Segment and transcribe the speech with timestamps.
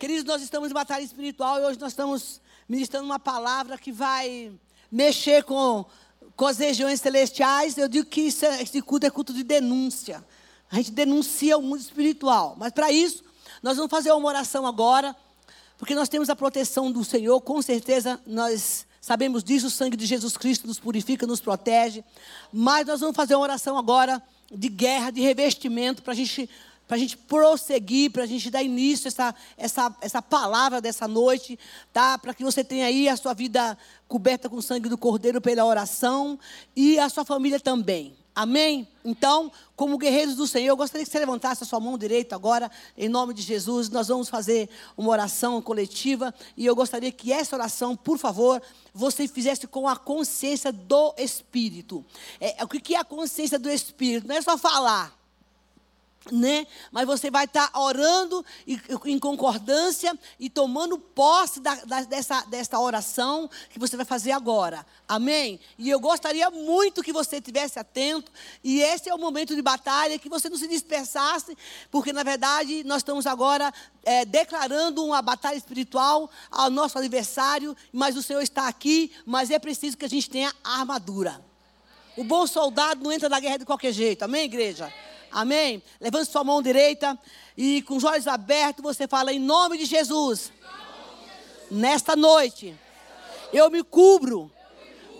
[0.00, 4.50] Queridos, nós estamos em batalha espiritual e hoje nós estamos ministrando uma palavra que vai
[4.90, 5.84] mexer com,
[6.34, 7.76] com as regiões celestiais.
[7.76, 10.24] Eu digo que isso, é, esse culto é culto de denúncia.
[10.72, 12.56] A gente denuncia o mundo espiritual.
[12.58, 13.22] Mas para isso,
[13.62, 15.14] nós vamos fazer uma oração agora,
[15.76, 20.06] porque nós temos a proteção do Senhor, com certeza nós sabemos disso, o sangue de
[20.06, 22.02] Jesus Cristo nos purifica, nos protege.
[22.50, 26.48] Mas nós vamos fazer uma oração agora de guerra, de revestimento, para a gente
[26.90, 31.06] para a gente prosseguir, para a gente dar início a essa, essa, essa palavra dessa
[31.06, 31.56] noite,
[31.92, 32.18] tá?
[32.18, 35.64] Para que você tenha aí a sua vida coberta com o sangue do Cordeiro pela
[35.64, 36.36] oração
[36.74, 38.16] e a sua família também.
[38.34, 38.88] Amém?
[39.04, 42.68] Então, como guerreiros do Senhor, eu gostaria que você levantasse a sua mão direita agora,
[42.98, 43.88] em nome de Jesus.
[43.88, 48.60] Nós vamos fazer uma oração coletiva e eu gostaria que essa oração, por favor,
[48.92, 52.04] você fizesse com a consciência do Espírito.
[52.40, 54.26] É, o que é a consciência do Espírito?
[54.26, 55.19] Não é só falar
[56.30, 56.66] né?
[56.92, 58.44] Mas você vai estar tá orando
[59.06, 64.84] em concordância e tomando posse da, da, dessa, dessa oração que você vai fazer agora.
[65.08, 65.58] Amém?
[65.78, 68.30] E eu gostaria muito que você estivesse atento.
[68.62, 71.56] E esse é o momento de batalha, que você não se dispersasse,
[71.90, 73.72] porque na verdade nós estamos agora
[74.04, 77.74] é, declarando uma batalha espiritual ao nosso aniversário.
[77.92, 81.40] Mas o Senhor está aqui, mas é preciso que a gente tenha armadura.
[82.16, 84.22] O bom soldado não entra na guerra de qualquer jeito.
[84.22, 84.92] Amém, igreja?
[85.32, 85.82] Amém?
[86.00, 87.18] Levante sua mão direita
[87.56, 90.52] e com os olhos abertos você fala em nome de Jesus.
[91.70, 92.76] Nesta noite,
[93.52, 94.50] eu me cubro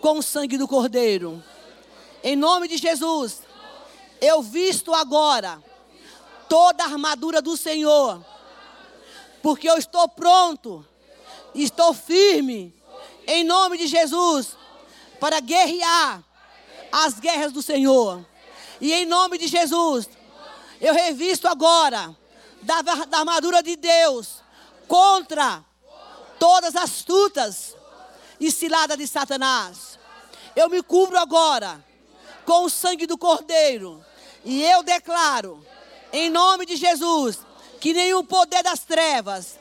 [0.00, 1.42] com o sangue do Cordeiro.
[2.22, 3.42] Em nome de Jesus,
[4.20, 5.62] eu visto agora
[6.48, 8.24] toda a armadura do Senhor,
[9.42, 10.84] porque eu estou pronto,
[11.54, 12.74] estou firme,
[13.26, 14.56] em nome de Jesus,
[15.20, 16.22] para guerrear
[16.90, 18.24] as guerras do Senhor.
[18.80, 20.08] E em nome de Jesus,
[20.80, 22.16] eu revisto agora
[22.62, 24.42] da, da armadura de Deus
[24.88, 25.64] contra
[26.38, 27.76] todas as astutas
[28.40, 29.98] e ciladas de Satanás.
[30.56, 31.84] Eu me cubro agora
[32.44, 34.04] com o sangue do Cordeiro.
[34.44, 35.64] E eu declaro,
[36.12, 37.38] em nome de Jesus,
[37.78, 39.58] que nenhum poder das trevas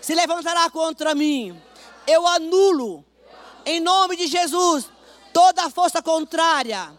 [0.00, 1.60] se levantará contra mim.
[2.06, 3.04] Eu anulo,
[3.64, 4.86] em nome de Jesus,
[5.32, 6.92] toda a força contrária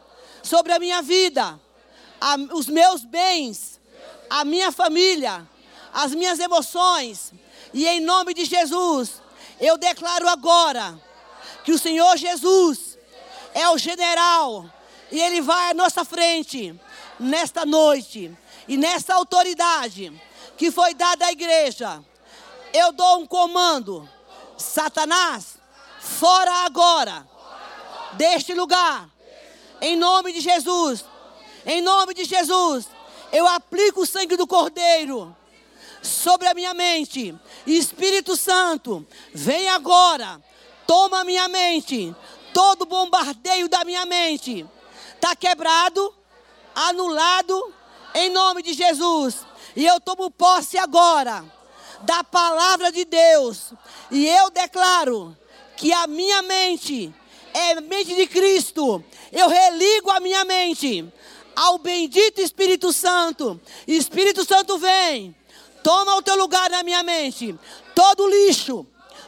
[0.44, 1.60] sobre a minha vida,
[2.20, 3.80] a, os meus bens,
[4.30, 5.48] a minha família,
[5.94, 7.34] as minhas emoções.
[7.74, 9.22] E em nome de Jesus,
[9.60, 11.00] eu declaro agora
[11.64, 12.98] que o Senhor Jesus
[13.54, 14.70] é o general
[15.12, 16.80] e ele vai à nossa frente
[17.20, 18.36] nesta noite
[18.68, 20.12] e nessa autoridade
[20.58, 22.04] que foi dada à igreja.
[22.74, 24.08] Eu dou um comando:
[24.58, 25.58] Satanás,
[26.00, 27.28] fora agora
[28.14, 29.10] deste lugar
[29.82, 31.06] em nome de Jesus.
[31.70, 32.88] Em nome de Jesus.
[33.32, 35.38] Eu aplico o sangue do Cordeiro
[36.02, 37.36] sobre a minha mente.
[37.68, 40.42] Espírito Santo, vem agora.
[40.88, 42.16] Toma a minha mente.
[42.56, 44.66] Todo bombardeio da minha mente
[45.14, 46.12] está quebrado,
[46.74, 47.72] anulado,
[48.16, 49.46] em nome de Jesus.
[49.76, 51.46] E eu tomo posse agora
[52.02, 53.74] da palavra de Deus.
[54.10, 55.38] E eu declaro
[55.78, 57.14] que a minha mente
[57.54, 59.04] é mente de Cristo.
[59.32, 61.14] Eu religo a minha mente
[61.56, 63.60] ao bendito Espírito Santo.
[63.88, 65.36] Espírito Santo vem,
[65.84, 67.58] toma o teu lugar na minha mente.
[67.96, 68.86] Todo lixo,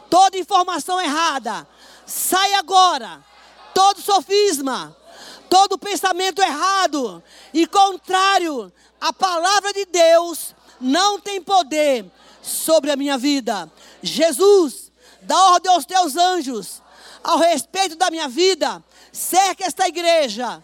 [0.08, 1.66] toda informação errada,
[2.06, 3.24] sai agora.
[3.74, 4.94] Todo sofisma,
[5.48, 7.22] todo pensamento errado
[7.54, 12.04] e contrário à palavra de Deus não tem poder
[12.42, 13.70] sobre a minha vida.
[14.02, 16.82] Jesus, dá ordem aos teus anjos
[17.22, 20.62] ao respeito da minha vida, cerca esta igreja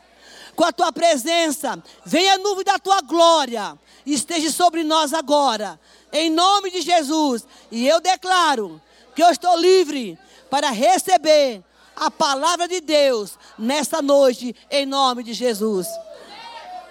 [0.59, 5.79] com a tua presença, venha a nuvem da tua glória, esteja sobre nós agora,
[6.13, 7.47] em nome de Jesus.
[7.71, 8.83] E eu declaro
[9.15, 10.19] que eu estou livre
[10.51, 11.63] para receber
[11.95, 15.87] a palavra de Deus nesta noite, em nome de Jesus.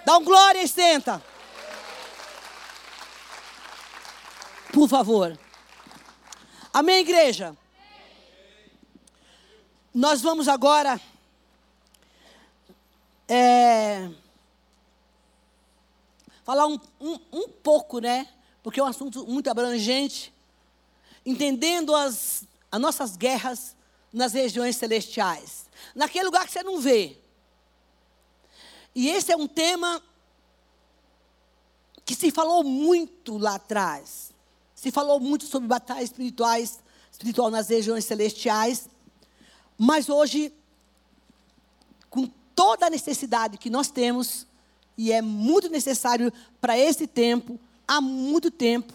[0.02, 1.22] Dá um glória e senta.
[4.72, 5.38] Por favor.
[6.72, 7.54] Amém, igreja?
[9.92, 10.98] Nós vamos agora
[13.28, 14.10] é,
[16.44, 18.26] falar um, um, um pouco, né?
[18.62, 20.32] Porque é um assunto muito abrangente,
[21.24, 23.76] entendendo as, as nossas guerras
[24.12, 27.18] nas regiões celestiais, naquele lugar que você não vê.
[28.94, 30.02] E esse é um tema
[32.04, 34.32] que se falou muito lá atrás.
[34.74, 36.78] Se falou muito sobre batalhas espirituais,
[37.12, 38.88] espiritual nas regiões celestiais.
[39.76, 40.52] Mas hoje,
[42.58, 44.44] toda a necessidade que nós temos,
[44.96, 47.56] e é muito necessário para esse tempo,
[47.86, 48.92] há muito tempo,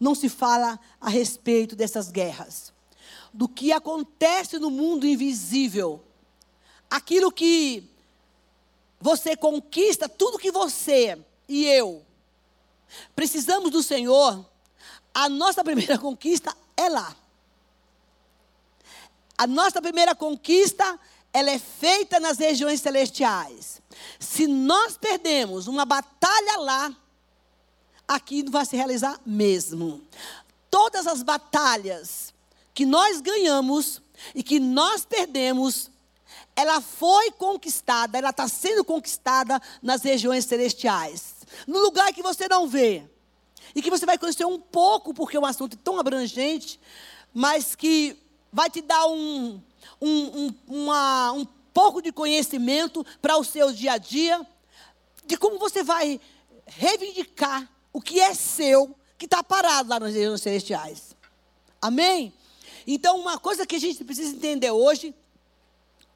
[0.00, 2.72] não se fala a respeito dessas guerras.
[3.32, 6.02] Do que acontece no mundo invisível.
[6.90, 7.88] Aquilo que
[9.00, 11.16] você conquista, tudo que você
[11.48, 12.04] e eu
[13.14, 14.44] precisamos do Senhor,
[15.14, 17.14] a nossa primeira conquista é lá.
[19.38, 20.98] A nossa primeira conquista,
[21.34, 23.82] ela é feita nas regiões celestiais.
[24.20, 26.96] Se nós perdemos uma batalha lá,
[28.06, 30.00] aqui não vai se realizar mesmo.
[30.70, 32.32] Todas as batalhas
[32.72, 34.00] que nós ganhamos
[34.32, 35.90] e que nós perdemos,
[36.54, 41.34] ela foi conquistada, ela está sendo conquistada nas regiões celestiais.
[41.66, 43.02] No lugar que você não vê.
[43.74, 46.78] E que você vai conhecer um pouco, porque é um assunto tão abrangente,
[47.32, 48.16] mas que
[48.52, 49.60] vai te dar um,
[50.00, 54.46] um, um, uma, um pouco de conhecimento para o seu dia a dia,
[55.26, 56.20] de como você vai
[56.66, 61.14] reivindicar o que é seu, que está parado lá nas regiões celestiais.
[61.80, 62.32] Amém?
[62.86, 65.14] Então, uma coisa que a gente precisa entender hoje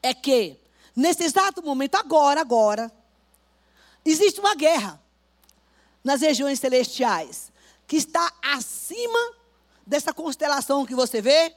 [0.02, 0.56] é que,
[0.94, 2.92] nesse exato momento, agora, agora,
[4.04, 5.00] existe uma guerra
[6.02, 7.52] nas regiões celestiais
[7.86, 9.34] que está acima
[9.86, 11.54] dessa constelação que você vê,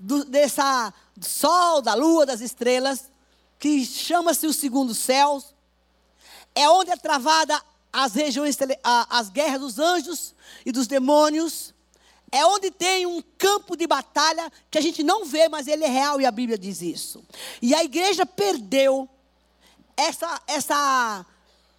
[0.00, 3.10] do, dessa sol, da lua, das estrelas,
[3.58, 5.42] que chama-se o segundo céu.
[6.54, 7.60] É onde é travada
[7.92, 11.74] as regiões, as guerras dos anjos e dos demônios.
[12.32, 15.88] É onde tem um campo de batalha que a gente não vê, mas ele é
[15.88, 17.22] real e a Bíblia diz isso.
[17.60, 19.08] E a igreja perdeu
[19.96, 21.26] essa, essa,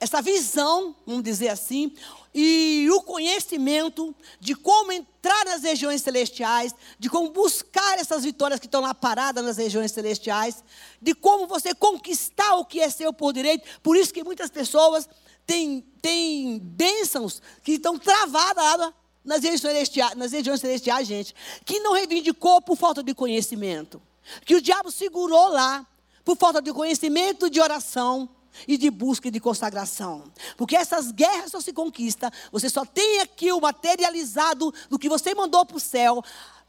[0.02, 1.94] essa visão, vamos dizer assim,
[2.34, 8.66] e o conhecimento de como entrar nas regiões celestiais, de como buscar essas vitórias que
[8.66, 10.64] estão lá paradas nas regiões celestiais,
[11.00, 13.80] de como você conquistar o que é seu por direito.
[13.84, 15.08] Por isso que muitas pessoas
[15.46, 18.92] têm, têm bênçãos que estão travadas lá
[19.24, 24.02] nas regiões celestiais, nas regiões celestiais, gente, que não reivindicou por falta de conhecimento,
[24.48, 25.86] que o diabo segurou lá
[26.26, 28.28] por falta de conhecimento de oração
[28.68, 30.24] e de busca e de consagração.
[30.58, 35.34] Porque essas guerras só se conquista, você só tem aqui o materializado do que você
[35.34, 36.24] mandou para o céu,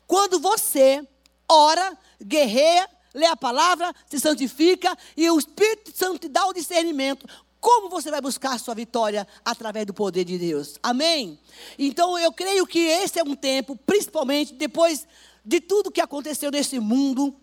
[0.06, 1.06] quando você
[1.49, 7.26] ora, guerreia, lê a palavra, se santifica e o Espírito Santo te dá o discernimento.
[7.61, 10.78] Como você vai buscar a sua vitória através do poder de Deus?
[10.82, 11.38] Amém?
[11.78, 15.06] Então eu creio que esse é um tempo, principalmente depois
[15.44, 17.35] de tudo que aconteceu nesse mundo,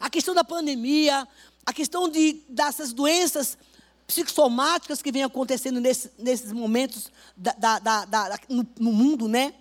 [0.00, 1.26] a questão da pandemia,
[1.66, 3.58] a questão de, dessas doenças
[4.06, 9.52] psicossomáticas que vem acontecendo nesse, nesses momentos da, da, da, no, no mundo, né?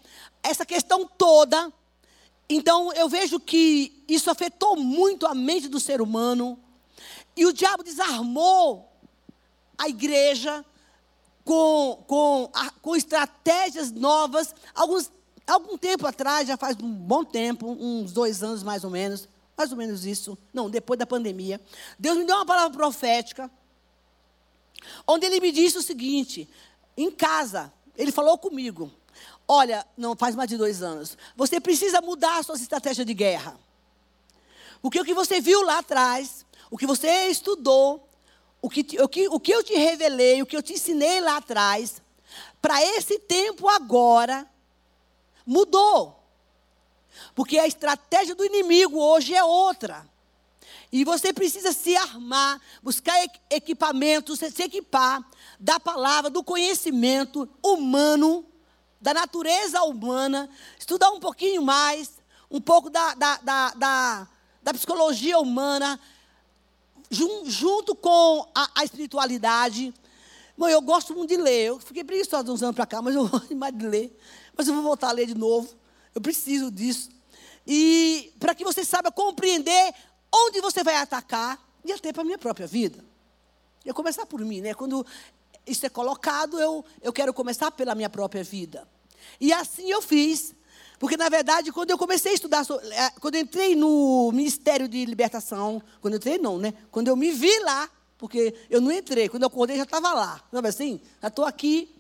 [0.44, 1.74] Essa questão toda.
[2.48, 6.60] Então, eu vejo que isso afetou muito a mente do ser humano.
[7.36, 8.88] E o diabo desarmou
[9.76, 10.64] a igreja
[11.44, 14.54] com, com, a, com estratégias novas.
[14.76, 15.12] Alguns,
[15.48, 19.72] algum tempo atrás, já faz um bom tempo, uns dois anos mais ou menos, mais
[19.72, 20.38] ou menos isso.
[20.54, 21.62] Não, depois da pandemia.
[21.98, 23.50] Deus me deu uma palavra profética.
[25.08, 26.50] Onde ele me disse o seguinte:
[26.98, 28.92] em casa, ele falou comigo.
[29.48, 31.18] Olha, não faz mais de dois anos.
[31.36, 33.58] Você precisa mudar a sua estratégia de guerra.
[34.82, 38.08] Porque o que você viu lá atrás, o que você estudou,
[38.62, 41.38] o que, o que, o que eu te revelei, o que eu te ensinei lá
[41.38, 42.02] atrás,
[42.62, 44.48] para esse tempo agora,
[45.46, 46.25] mudou.
[47.34, 50.06] Porque a estratégia do inimigo hoje é outra.
[50.92, 53.16] E você precisa se armar, buscar
[53.50, 55.24] equipamentos, se equipar
[55.60, 58.46] da palavra, do conhecimento humano,
[59.02, 62.12] da natureza humana, estudar um pouquinho mais,
[62.50, 64.28] um pouco da, da, da, da,
[64.64, 66.00] da psicologia humana,
[67.10, 69.94] jun, junto com a, a espiritualidade.
[70.58, 71.68] Mãe, eu gosto muito de ler.
[71.68, 74.18] Eu fiquei preguiçosa uns anos para cá, mas eu gosto mais de ler.
[74.56, 75.70] Mas eu vou voltar a ler de novo.
[76.16, 77.10] Eu preciso disso.
[77.68, 79.94] E para que você saiba compreender
[80.34, 83.04] onde você vai atacar e até para a minha própria vida.
[83.86, 84.74] Eu começar por mim, né?
[84.74, 85.06] Quando
[85.68, 88.88] isso é colocado, eu, eu quero começar pela minha própria vida.
[89.40, 90.56] E assim eu fiz.
[90.98, 95.04] Porque, na verdade, quando eu comecei a estudar, é, quando eu entrei no Ministério de
[95.06, 96.74] Libertação, quando eu entrei não, né?
[96.90, 100.42] Quando eu me vi lá, porque eu não entrei, quando eu acordei já estava lá.
[100.52, 101.02] Sabe assim?
[101.22, 101.94] Já estou aqui.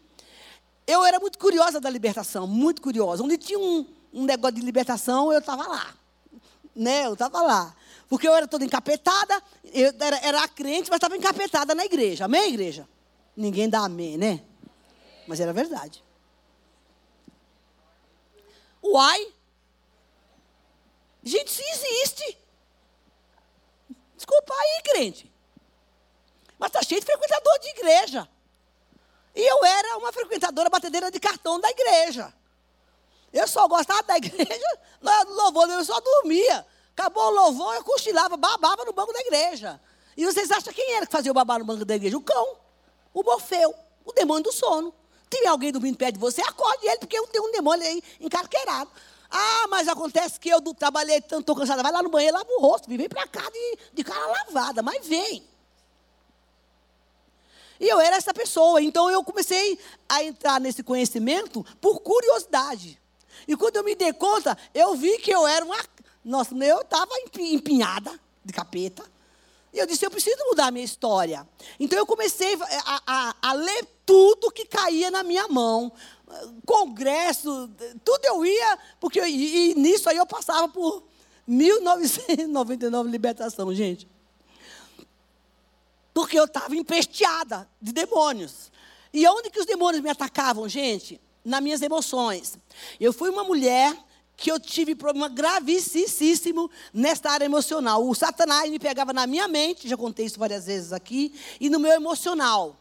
[0.88, 3.24] Eu era muito curiosa da libertação, muito curiosa.
[3.24, 5.94] Onde tinha um, um negócio de libertação, eu estava lá.
[6.74, 7.06] Né?
[7.06, 7.76] Eu estava lá.
[8.08, 12.26] Porque eu era toda encapetada, eu era, era crente, mas estava encapetada na igreja.
[12.26, 12.88] Amém, igreja?
[13.36, 14.42] Ninguém dá amém, né?
[15.28, 16.02] Mas era verdade.
[18.82, 19.34] Uai!
[21.22, 22.38] Gente, se existe.
[24.16, 25.32] Desculpa aí, crente.
[26.58, 28.30] Mas está cheio de frequentador de igreja.
[29.36, 32.34] E eu era uma frequentadora batedeira de cartão da igreja.
[33.36, 36.66] Eu só gostava da igreja, no louvor, eu só dormia.
[36.94, 39.80] Acabou o louvor, eu cochilava, babava no banco da igreja.
[40.16, 42.16] E vocês acham quem era que fazia o babá no banco da igreja?
[42.16, 42.56] O cão,
[43.14, 43.76] o Morfeu,
[44.06, 44.94] o demônio do sono.
[45.30, 48.90] Tem alguém dormindo perto de você, acorde ele, porque tem um demônio aí encarqueirado.
[49.30, 51.84] Ah, mas acontece que eu trabalhei tanto, estou cansada.
[51.84, 55.06] Vai lá no banheiro, lava o rosto, vem para cá de, de cara lavada, mas
[55.06, 55.46] vem.
[57.82, 58.82] E eu era essa pessoa.
[58.82, 59.78] Então eu comecei
[60.08, 62.98] a entrar nesse conhecimento por curiosidade.
[63.48, 65.78] E quando eu me dei conta, eu vi que eu era uma.
[66.24, 69.04] Nossa, eu estava empinhada de capeta.
[69.74, 71.48] E eu disse: eu preciso mudar a minha história.
[71.80, 75.92] Então eu comecei a, a, a ler tudo que caía na minha mão.
[76.66, 77.70] Congresso,
[78.04, 81.04] tudo eu ia, porque eu, e, e nisso aí eu passava por
[81.46, 84.08] 1999 libertação, gente.
[86.14, 88.72] Porque eu estava empesteada de demônios.
[89.14, 91.22] E onde que os demônios me atacavam, gente?
[91.46, 92.58] Nas minhas emoções.
[93.00, 93.96] Eu fui uma mulher
[94.36, 98.06] que eu tive problema gravíssimo nesta área emocional.
[98.06, 101.80] O Satanás me pegava na minha mente, já contei isso várias vezes aqui, e no
[101.80, 102.76] meu emocional.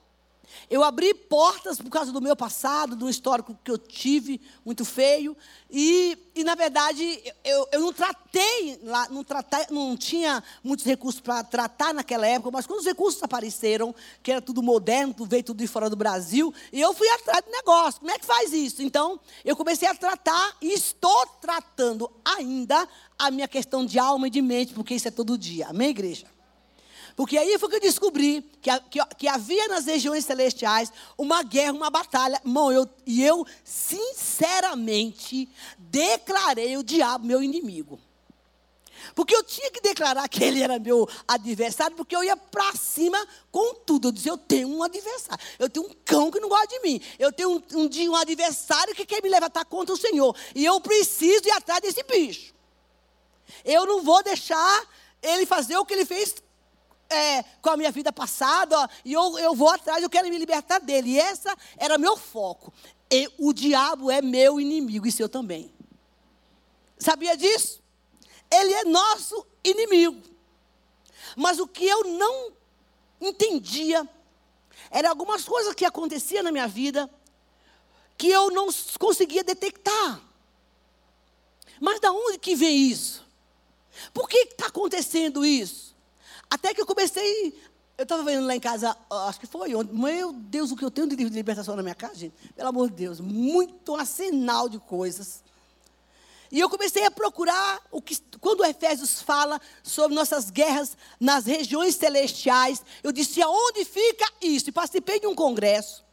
[0.70, 5.36] Eu abri portas por causa do meu passado, do histórico que eu tive, muito feio.
[5.70, 11.20] E, e na verdade, eu, eu não tratei, lá, não, tratei, não tinha muitos recursos
[11.20, 15.58] para tratar naquela época, mas quando os recursos apareceram, que era tudo moderno, veio tudo
[15.58, 18.00] de fora do Brasil, e eu fui atrás do negócio.
[18.00, 18.82] Como é que faz isso?
[18.82, 24.30] Então, eu comecei a tratar e estou tratando ainda a minha questão de alma e
[24.30, 25.68] de mente, porque isso é todo dia.
[25.68, 26.33] Amém, igreja?
[27.16, 31.72] Porque aí foi que eu descobri que, que, que havia nas regiões celestiais uma guerra,
[31.72, 32.40] uma batalha.
[32.44, 38.00] Irmão, eu, e eu, sinceramente, declarei o diabo meu inimigo.
[39.14, 43.24] Porque eu tinha que declarar que ele era meu adversário, porque eu ia para cima
[43.50, 44.08] com tudo.
[44.08, 45.44] Eu dizia, eu tenho um adversário.
[45.58, 47.00] Eu tenho um cão que não gosta de mim.
[47.18, 50.34] Eu tenho um, um, um adversário que quer me levantar contra o Senhor.
[50.54, 52.54] E eu preciso ir atrás desse bicho.
[53.64, 54.88] Eu não vou deixar
[55.22, 56.34] ele fazer o que ele fez
[57.14, 60.38] é, com a minha vida passada, ó, e eu, eu vou atrás, eu quero me
[60.38, 61.10] libertar dele.
[61.10, 62.72] E essa era meu foco.
[63.10, 65.72] E o diabo é meu inimigo, e seu também.
[66.98, 67.82] Sabia disso?
[68.50, 70.20] Ele é nosso inimigo.
[71.36, 72.52] Mas o que eu não
[73.20, 74.08] entendia
[74.90, 77.10] era algumas coisas que aconteciam na minha vida
[78.16, 78.68] que eu não
[78.98, 80.20] conseguia detectar.
[81.80, 83.24] Mas da onde que vem isso?
[84.12, 85.93] Por que está acontecendo isso?
[86.54, 87.52] Até que eu comecei.
[87.98, 88.96] Eu estava vendo lá em casa,
[89.28, 89.92] acho que foi ontem.
[89.92, 92.34] Meu Deus, o que eu tenho de livro de libertação na minha casa, gente?
[92.54, 95.42] Pelo amor de Deus, muito arsenal de coisas.
[96.52, 101.44] E eu comecei a procurar o que, quando o Efésios fala sobre nossas guerras nas
[101.44, 104.68] regiões celestiais, eu disse aonde fica isso?
[104.68, 106.04] E participei de um congresso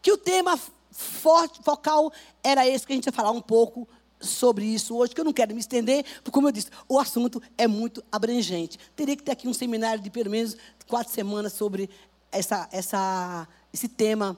[0.00, 0.58] que o tema
[0.90, 3.88] forte, focal era esse que a gente ia falar um pouco
[4.22, 7.42] sobre isso hoje, que eu não quero me estender, porque, como eu disse, o assunto
[7.58, 8.78] é muito abrangente.
[8.96, 11.90] Teria que ter aqui um seminário de pelo menos quatro semanas sobre
[12.30, 14.36] essa, essa, esse tema,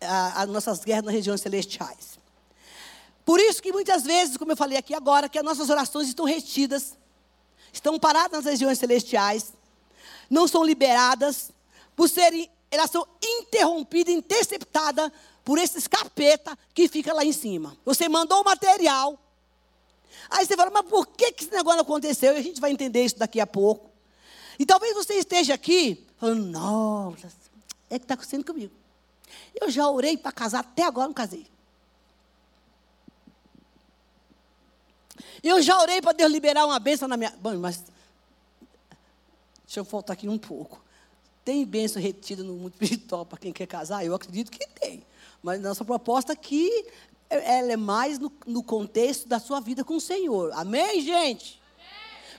[0.00, 2.18] as nossas guerras nas regiões celestiais.
[3.24, 6.24] Por isso que muitas vezes, como eu falei aqui agora, que as nossas orações estão
[6.24, 6.96] retidas,
[7.72, 9.52] estão paradas nas regiões celestiais,
[10.30, 11.50] não são liberadas,
[11.94, 15.10] por serem, elas são interrompidas, interceptadas
[15.44, 17.76] por esse capeta que fica lá em cima.
[17.84, 19.18] Você mandou o material,
[20.30, 22.34] Aí você fala, mas por que, que esse negócio aconteceu?
[22.34, 23.90] E a gente vai entender isso daqui a pouco.
[24.58, 27.28] E talvez você esteja aqui falando, nossa,
[27.90, 28.72] é que está acontecendo comigo.
[29.60, 31.46] Eu já orei para casar, até agora não casei.
[35.42, 37.32] Eu já orei para Deus liberar uma bênção na minha.
[37.40, 37.84] Bom, mas.
[39.64, 40.82] Deixa eu voltar aqui um pouco.
[41.44, 44.04] Tem bênção retida no mundo espiritual para quem quer casar?
[44.04, 45.04] Eu acredito que tem.
[45.42, 46.86] Mas nossa proposta aqui
[47.28, 50.52] ela é mais no, no, contexto da sua vida com o Senhor.
[50.54, 51.60] Amém, gente?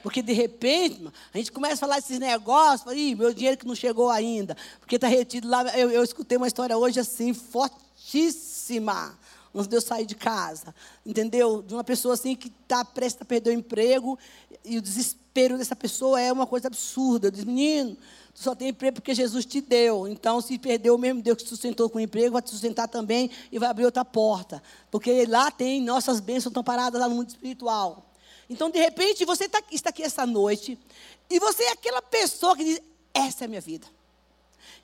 [0.01, 3.67] Porque de repente, a gente começa a falar esses negócios, fala, Ih, meu dinheiro que
[3.67, 5.63] não chegou ainda, porque está retido lá.
[5.77, 9.17] Eu, eu, escutei uma história hoje assim, fortíssima,
[9.53, 10.73] antes de eu sair de casa,
[11.05, 11.61] entendeu?
[11.61, 14.17] De uma pessoa assim que está prestes a perder o emprego,
[14.63, 17.27] e o desespero dessa pessoa é uma coisa absurda.
[17.27, 17.97] Eu disse, menino,
[18.37, 20.07] Tu só tem emprego porque Jesus te deu.
[20.07, 22.87] Então, se perdeu o mesmo Deus que te sustentou com o emprego, vai te sustentar
[22.87, 24.61] também e vai abrir outra porta.
[24.91, 28.05] Porque lá tem, nossas bênçãos estão paradas lá no mundo espiritual.
[28.47, 30.77] Então, de repente, você tá, está aqui essa noite
[31.27, 32.79] e você é aquela pessoa que diz:
[33.11, 33.87] essa é a minha vida.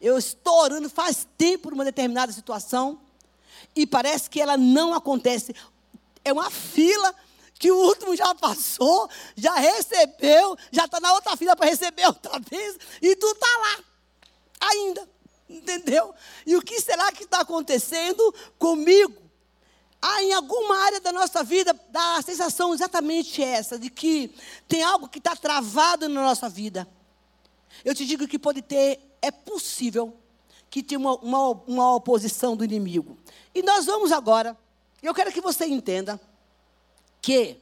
[0.01, 2.99] Eu estou orando faz tempo por uma determinada situação
[3.75, 5.55] e parece que ela não acontece.
[6.25, 7.13] É uma fila
[7.59, 12.39] que o último já passou, já recebeu, já está na outra fila para receber outra
[12.39, 13.83] vez, e tu está lá,
[14.69, 15.13] ainda.
[15.49, 16.13] Entendeu?
[16.45, 19.21] E o que será que está acontecendo comigo?
[20.01, 24.35] Há em alguma área da nossa vida dá a sensação exatamente essa, de que
[24.67, 26.87] tem algo que está travado na nossa vida.
[27.85, 30.17] Eu te digo que pode ter, é possível
[30.69, 33.17] que tenha uma, uma, uma oposição do inimigo.
[33.53, 34.57] E nós vamos agora,
[35.01, 36.19] eu quero que você entenda
[37.23, 37.57] que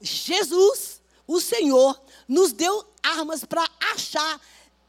[0.00, 4.40] Jesus, o Senhor, nos deu armas para achar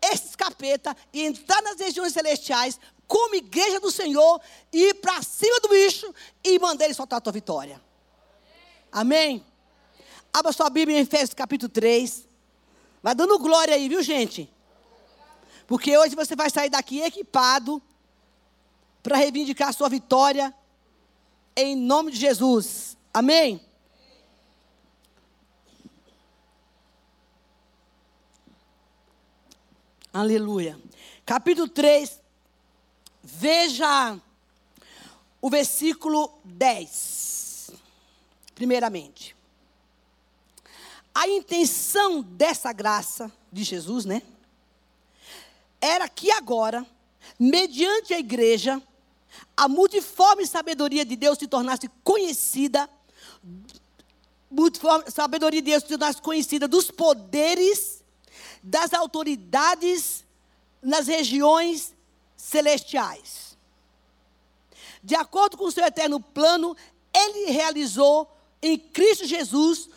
[0.02, 5.70] esses capeta e entrar nas regiões celestiais como igreja do Senhor, ir para cima do
[5.70, 7.82] bicho e mandar ele soltar a tua vitória.
[8.92, 9.46] Amém?
[10.34, 12.26] Abra sua Bíblia em Efésios capítulo 3.
[13.04, 14.50] Vai dando glória aí, viu, gente?
[15.66, 17.82] Porque hoje você vai sair daqui equipado
[19.04, 20.54] para reivindicar a sua vitória
[21.56, 22.98] em nome de Jesus.
[23.14, 23.67] Amém?
[30.18, 30.82] Aleluia.
[31.24, 32.20] Capítulo 3,
[33.22, 34.20] Veja
[35.40, 37.70] o versículo 10.
[38.56, 39.36] Primeiramente.
[41.14, 44.24] A intenção dessa graça de Jesus, né?
[45.80, 46.84] Era que agora,
[47.40, 48.82] mediante a igreja,
[49.56, 52.90] a multiforme sabedoria de Deus se tornasse conhecida,
[54.50, 57.97] multiforme sabedoria de Deus se tornasse conhecida dos poderes,
[58.68, 60.26] das autoridades
[60.82, 61.96] nas regiões
[62.36, 63.58] celestiais.
[65.02, 66.76] De acordo com o seu eterno plano,
[67.14, 68.30] ele realizou
[68.62, 69.90] em Cristo Jesus,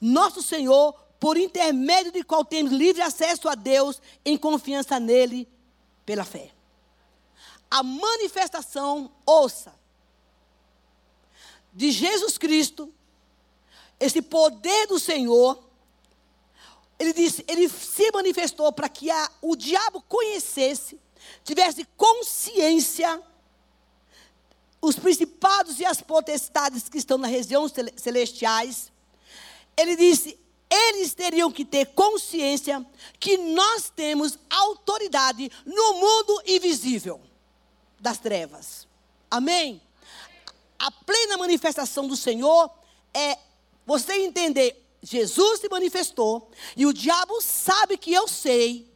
[0.00, 5.48] nosso Senhor, por intermédio de qual temos livre acesso a Deus em confiança nele
[6.04, 6.50] pela fé.
[7.70, 9.72] A manifestação, ouça,
[11.72, 12.92] de Jesus Cristo,
[14.00, 15.65] esse poder do Senhor,
[16.98, 20.98] ele disse, ele se manifestou para que a, o diabo conhecesse
[21.44, 23.22] tivesse consciência,
[24.80, 28.92] os principados e as potestades que estão nas regiões celestiais,
[29.76, 30.38] ele disse:
[30.70, 32.84] eles teriam que ter consciência
[33.18, 37.20] que nós temos autoridade no mundo invisível
[37.98, 38.86] das trevas.
[39.30, 39.80] Amém?
[40.78, 42.70] A plena manifestação do Senhor
[43.12, 43.38] é
[43.84, 48.92] você entender: Jesus se manifestou e o diabo sabe que eu sei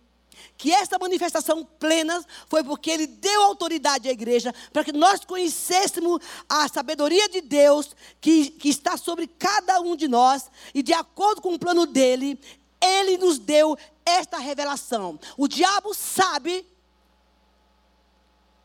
[0.59, 6.21] que esta manifestação plena foi porque ele deu autoridade à igreja para que nós conhecêssemos
[6.49, 11.41] a sabedoria de Deus que, que está sobre cada um de nós e de acordo
[11.41, 12.41] com o plano dele,
[12.81, 15.17] ele nos deu esta revelação.
[15.37, 16.67] O diabo sabe,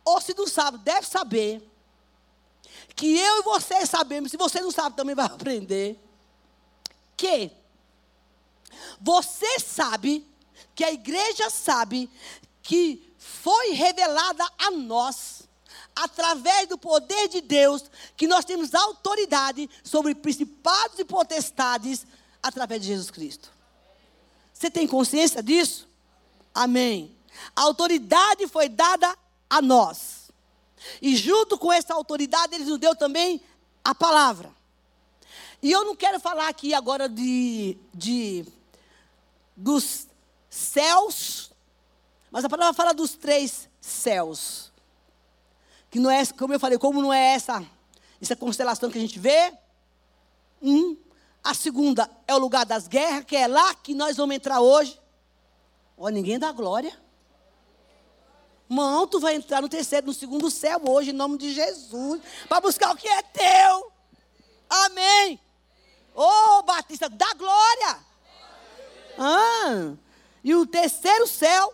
[0.04, 1.62] ou se não sabe, deve saber,
[2.96, 6.04] que eu e você sabemos, se você não sabe também vai aprender,
[7.16, 7.52] que
[9.00, 10.26] você sabe
[10.74, 12.10] que a igreja sabe
[12.62, 15.44] que foi revelada a nós,
[15.96, 17.84] através do poder de Deus,
[18.18, 22.06] que nós temos autoridade sobre principados e potestades
[22.42, 23.52] através de Jesus Cristo.
[24.54, 25.88] Você tem consciência disso?
[26.54, 27.16] Amém.
[27.56, 29.16] A autoridade foi dada
[29.50, 30.32] a nós.
[31.02, 33.42] E junto com essa autoridade, ele nos deu também
[33.84, 34.55] a palavra.
[35.66, 38.46] E eu não quero falar aqui agora de, de
[39.56, 40.06] dos
[40.48, 41.52] céus,
[42.30, 44.72] mas a palavra fala dos três céus.
[45.90, 47.66] Que não é, como eu falei, como não é essa,
[48.22, 49.58] essa constelação que a gente vê.
[50.62, 50.96] Um.
[51.44, 55.02] A segunda é o lugar das guerras, que é lá que nós vamos entrar hoje.
[55.98, 56.96] Ó, ninguém dá glória.
[58.70, 62.62] Mão, tu vai entrar no terceiro, no segundo céu hoje, em nome de Jesus, para
[62.62, 63.92] buscar o que é teu.
[64.70, 65.44] Amém.
[66.16, 68.00] Ô, oh, Batista, dá glória.
[69.20, 69.94] Ah,
[70.42, 71.74] e o terceiro céu,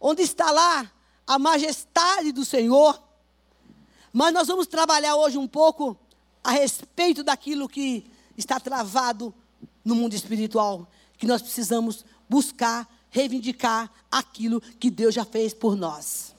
[0.00, 0.90] onde está lá
[1.24, 3.00] a majestade do Senhor.
[4.12, 5.96] Mas nós vamos trabalhar hoje um pouco
[6.42, 9.32] a respeito daquilo que está travado
[9.84, 16.34] no mundo espiritual, que nós precisamos buscar, reivindicar aquilo que Deus já fez por nós.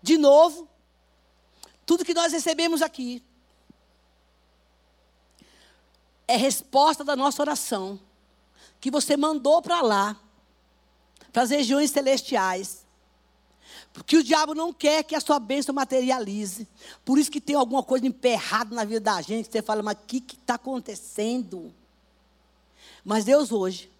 [0.00, 0.68] De novo,
[1.84, 3.22] tudo que nós recebemos aqui
[6.26, 7.98] é resposta da nossa oração
[8.80, 10.16] que você mandou para lá,
[11.32, 12.84] para as regiões celestiais.
[13.92, 16.66] Porque o diabo não quer que a sua bênção materialize.
[17.04, 19.50] Por isso que tem alguma coisa emperrada na vida da gente.
[19.50, 21.72] Você fala, mas o que está acontecendo?
[23.04, 23.90] Mas Deus hoje,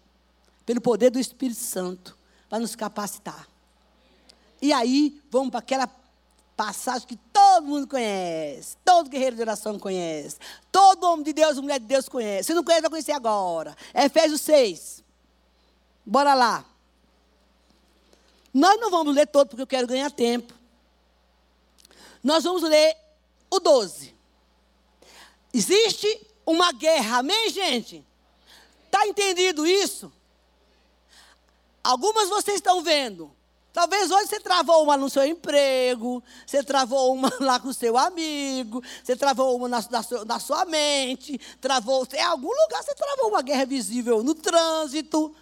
[0.65, 2.17] pelo poder do Espírito Santo,
[2.49, 3.47] vai nos capacitar.
[4.61, 5.89] E aí, vamos para aquela
[6.55, 7.15] passagem que
[7.53, 10.37] todo mundo conhece, todo guerreiro de oração conhece,
[10.71, 12.47] todo homem de Deus, mulher de Deus conhece.
[12.47, 13.77] Se não conhece, vai conhecer agora.
[13.93, 15.03] Efésios 6.
[16.03, 16.65] Bora lá.
[18.51, 20.51] Nós não vamos ler todo porque eu quero ganhar tempo.
[22.23, 22.97] Nós vamos ler
[23.51, 24.15] o 12.
[25.53, 28.03] Existe uma guerra, amém, gente?
[28.85, 30.11] Está entendido isso?
[31.83, 33.31] Algumas vocês estão vendo.
[33.73, 37.97] Talvez hoje você travou uma no seu emprego, você travou uma lá com o seu
[37.97, 42.07] amigo, você travou uma na, na, sua, na sua mente, travou.
[42.13, 45.35] Em algum lugar você travou uma guerra visível no trânsito,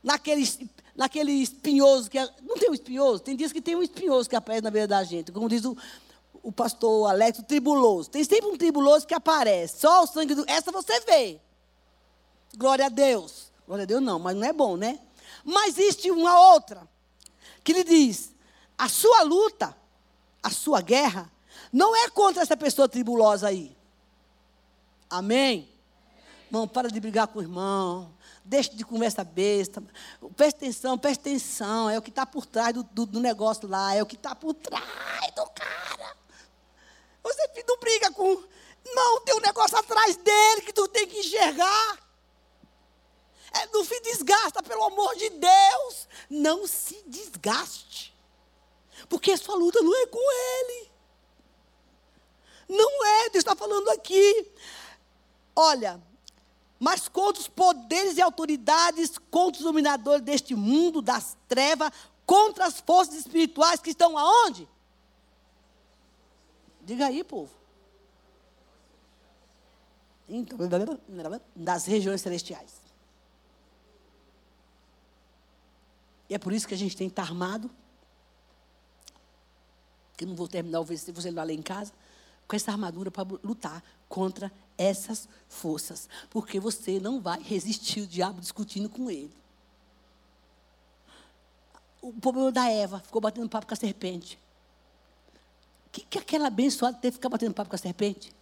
[0.00, 0.48] naquele,
[0.94, 2.16] naquele espinhoso que.
[2.16, 3.18] É, não tem um espinhoso?
[3.18, 5.32] Tem dias que tem um espinhoso que aparece na beira da gente.
[5.32, 5.76] Como diz o,
[6.44, 8.08] o pastor Alex, o tribuloso.
[8.08, 9.80] Tem sempre um tribuloso que aparece.
[9.80, 10.44] Só o sangue do.
[10.46, 11.40] Essa você vê.
[12.56, 13.50] Glória a Deus.
[13.66, 15.00] Glória a Deus não, mas não é bom, né?
[15.44, 16.86] Mas existe uma outra
[17.66, 18.32] que lhe diz:
[18.78, 19.76] a sua luta,
[20.40, 21.30] a sua guerra,
[21.72, 23.76] não é contra essa pessoa tribulosa aí.
[25.10, 25.68] Amém?
[26.46, 28.14] Irmão, para de brigar com o irmão.
[28.44, 29.82] Deixa de conversa besta.
[30.36, 31.90] Presta atenção, presta atenção.
[31.90, 33.92] É o que está por trás do, do, do, negócio lá.
[33.92, 36.16] É o que está por trás do cara.
[37.24, 38.44] Você não briga com.
[38.94, 42.05] Não, tem um negócio atrás dele que tu tem que enxergar.
[43.62, 46.08] É, não se desgasta, pelo amor de Deus.
[46.28, 48.14] Não se desgaste.
[49.08, 50.90] Porque a sua luta não é com ele.
[52.68, 54.52] Não é, Deus está falando aqui.
[55.54, 56.02] Olha,
[56.78, 61.90] mas contra os poderes e autoridades, contra os dominadores deste mundo, das trevas,
[62.26, 64.68] contra as forças espirituais que estão aonde?
[66.82, 67.50] Diga aí, povo.
[70.28, 70.58] Então,
[71.54, 72.75] das regiões celestiais.
[76.28, 77.70] E é por isso que a gente tem que estar armado.
[80.16, 81.92] Que eu não vou terminar o versículo, você lá em casa.
[82.48, 86.08] Com essa armadura para lutar contra essas forças.
[86.30, 89.32] Porque você não vai resistir o diabo discutindo com ele.
[92.00, 94.38] O problema da Eva ficou batendo papo com a serpente.
[95.86, 98.35] O que, que aquela abençoada teve que ficar batendo papo com a serpente?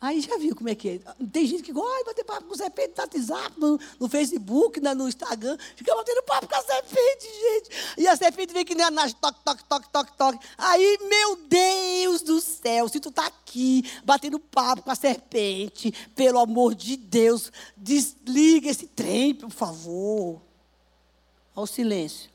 [0.00, 1.26] Aí já viu como é que é.
[1.32, 4.80] Tem gente que gosta de bater papo com o serpente no WhatsApp, no, no Facebook,
[4.80, 5.58] no Instagram.
[5.74, 7.70] Fica batendo papo com a serpente, gente.
[7.98, 10.46] E a serpente vem que nem a nas toque, toque, toque, toque, toque.
[10.56, 16.38] Aí, meu Deus do céu, se tu tá aqui batendo papo com a serpente, pelo
[16.38, 20.40] amor de Deus, desliga esse trem, por favor.
[21.56, 22.30] Ao silêncio.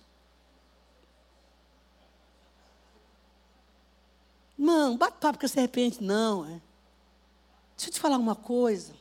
[4.57, 6.45] Não, bate papo com a serpente, não.
[6.45, 6.72] É.
[7.83, 8.93] Deixa eu te falar uma coisa.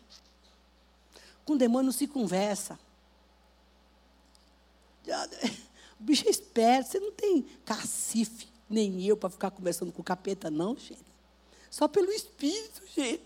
[1.44, 2.76] Com demônio não se conversa.
[6.00, 6.90] O bicho é esperto.
[6.90, 10.98] Você não tem cacife, nem eu, para ficar conversando com o capeta, não, gente.
[11.70, 13.22] Só pelo espírito, gente.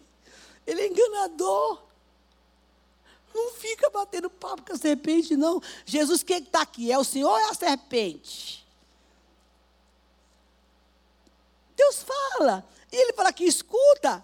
[0.67, 1.83] Ele é enganador.
[3.35, 5.63] Não fica batendo papo com a serpente, não.
[5.87, 6.93] Jesus, quem está aqui?
[6.93, 8.63] É o Senhor ou é a serpente?
[11.75, 12.63] Deus fala.
[12.93, 14.23] E ele fala que escuta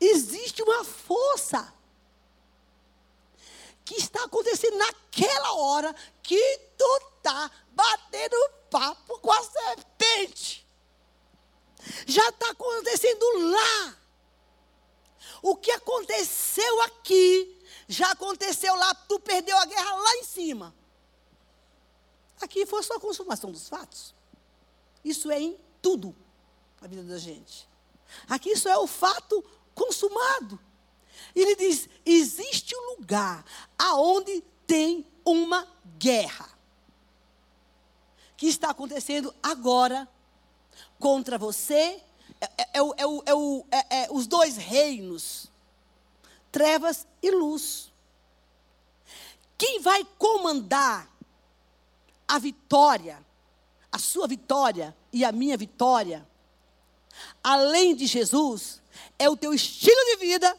[0.00, 1.72] existe uma força
[3.84, 8.36] que está acontecendo naquela hora que tu está batendo
[8.70, 10.66] papo com a serpente.
[12.06, 13.96] Já está acontecendo lá.
[15.42, 17.58] O que aconteceu aqui,
[17.88, 20.74] já aconteceu lá, tu perdeu a guerra lá em cima.
[22.40, 24.14] Aqui foi só a consumação dos fatos.
[25.04, 26.14] Isso é em tudo
[26.80, 27.68] na vida da gente.
[28.28, 29.44] Aqui isso é o fato
[29.80, 30.60] consumado.
[31.34, 33.44] Ele diz: existe um lugar
[33.78, 35.66] aonde tem uma
[35.98, 36.48] guerra
[38.36, 40.06] que está acontecendo agora
[40.98, 42.02] contra você.
[42.40, 42.84] É, é, é,
[43.70, 45.50] é, é os dois reinos,
[46.52, 47.90] trevas e luz.
[49.58, 51.10] Quem vai comandar
[52.26, 53.24] a vitória,
[53.92, 56.26] a sua vitória e a minha vitória,
[57.42, 58.79] além de Jesus,
[59.18, 60.58] é o teu estilo de vida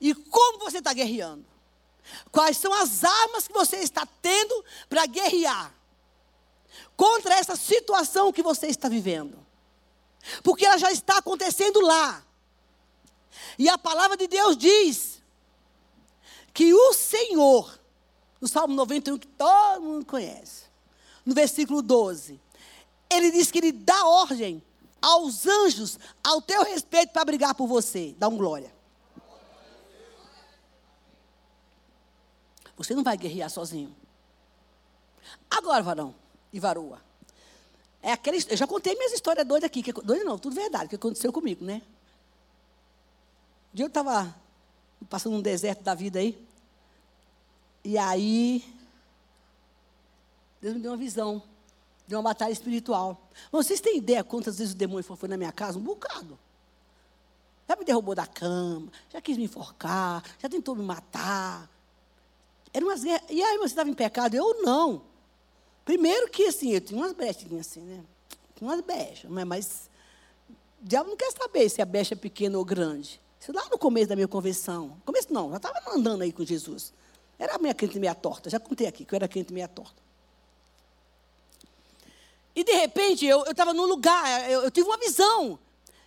[0.00, 1.44] e como você está guerreando.
[2.30, 5.74] Quais são as armas que você está tendo para guerrear
[6.96, 9.44] contra essa situação que você está vivendo?
[10.42, 12.24] Porque ela já está acontecendo lá.
[13.58, 15.22] E a palavra de Deus diz
[16.52, 17.78] que o Senhor,
[18.40, 20.64] no Salmo 91, que todo mundo conhece,
[21.24, 22.40] no versículo 12,
[23.10, 24.62] ele diz que ele dá ordem
[25.06, 28.12] aos anjos ao teu respeito para brigar por você.
[28.18, 28.74] Dá um glória.
[32.76, 33.94] Você não vai guerrear sozinho.
[35.48, 36.12] Agora, varão
[36.52, 37.00] e varoa.
[38.02, 39.80] É aquele, eu já contei minhas histórias doidas aqui.
[39.80, 41.82] Que, doida não, tudo verdade, que aconteceu comigo, né?
[43.72, 44.34] Um dia eu estava
[45.08, 46.36] passando um deserto da vida aí.
[47.84, 48.64] E aí,
[50.60, 51.40] Deus me deu uma visão.
[52.06, 53.28] De uma batalha espiritual.
[53.50, 55.78] Vocês têm ideia quantas vezes o demônio foi na minha casa?
[55.78, 56.38] Um bocado.
[57.68, 61.68] Já me derrubou da cama, já quis me enforcar, já tentou me matar.
[62.72, 63.28] Era umas guerras.
[63.28, 64.34] E aí, você estava em pecado?
[64.34, 65.02] Eu não.
[65.84, 68.04] Primeiro que assim, eu tinha umas brechinhas assim, né?
[68.54, 69.90] Tinha umas brechas, mas, mas
[70.82, 73.20] o diabo não quer saber se a brecha é pequena ou grande.
[73.40, 74.96] Isso lá no começo da minha conversão.
[75.04, 76.92] Começo não, já estava andando aí com Jesus.
[77.38, 80.05] Era minha crente meia torta, já contei aqui que eu era crente meia torta.
[82.56, 85.58] E de repente eu estava num lugar, eu, eu, tive uma visão.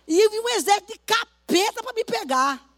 [0.06, 2.68] E eu vi um exército de capeta para me pegar.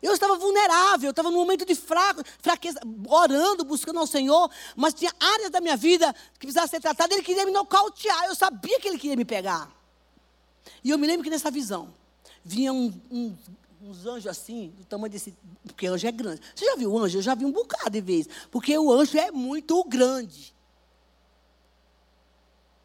[0.00, 4.94] Eu estava vulnerável, eu estava num momento de fraco, fraqueza, orando, buscando ao Senhor, mas
[4.94, 7.16] tinha áreas da minha vida que precisavam ser tratadas.
[7.16, 9.68] Ele queria me nocautear, eu sabia que ele queria me pegar.
[10.84, 11.92] E eu me lembro que nessa visão,
[12.44, 13.36] vinha um, um,
[13.82, 15.34] uns anjos assim, do tamanho desse.
[15.64, 16.40] Porque anjo é grande.
[16.54, 17.18] Você já viu anjo?
[17.18, 18.28] Eu já vi um bocado de vezes.
[18.50, 20.52] Porque o anjo é muito grande.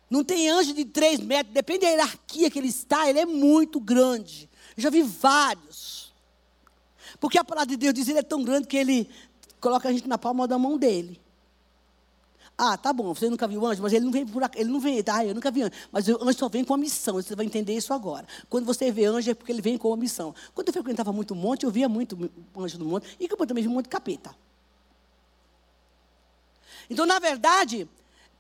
[0.10, 3.80] Não tem anjo de três metros, depende da hierarquia que ele está, ele é muito
[3.80, 4.50] grande.
[4.76, 6.14] Eu já vi vários.
[7.20, 9.10] Porque a palavra de Deus diz que ele é tão grande que ele
[9.60, 11.20] coloca a gente na palma da mão dele.
[12.58, 15.04] Ah, tá bom, você nunca viu anjo, mas ele não vem por ele não vem,
[15.04, 15.24] tá?
[15.24, 15.74] Eu nunca vi anjo.
[15.92, 18.26] Mas o anjo só vem com a missão, você vai entender isso agora.
[18.50, 20.34] Quando você vê anjo é porque ele vem com a missão.
[20.56, 23.70] Quando eu frequentava muito monte, eu via muito anjo no monte, e eu também vi
[23.70, 24.36] muito capeta.
[26.90, 27.88] Então, na verdade,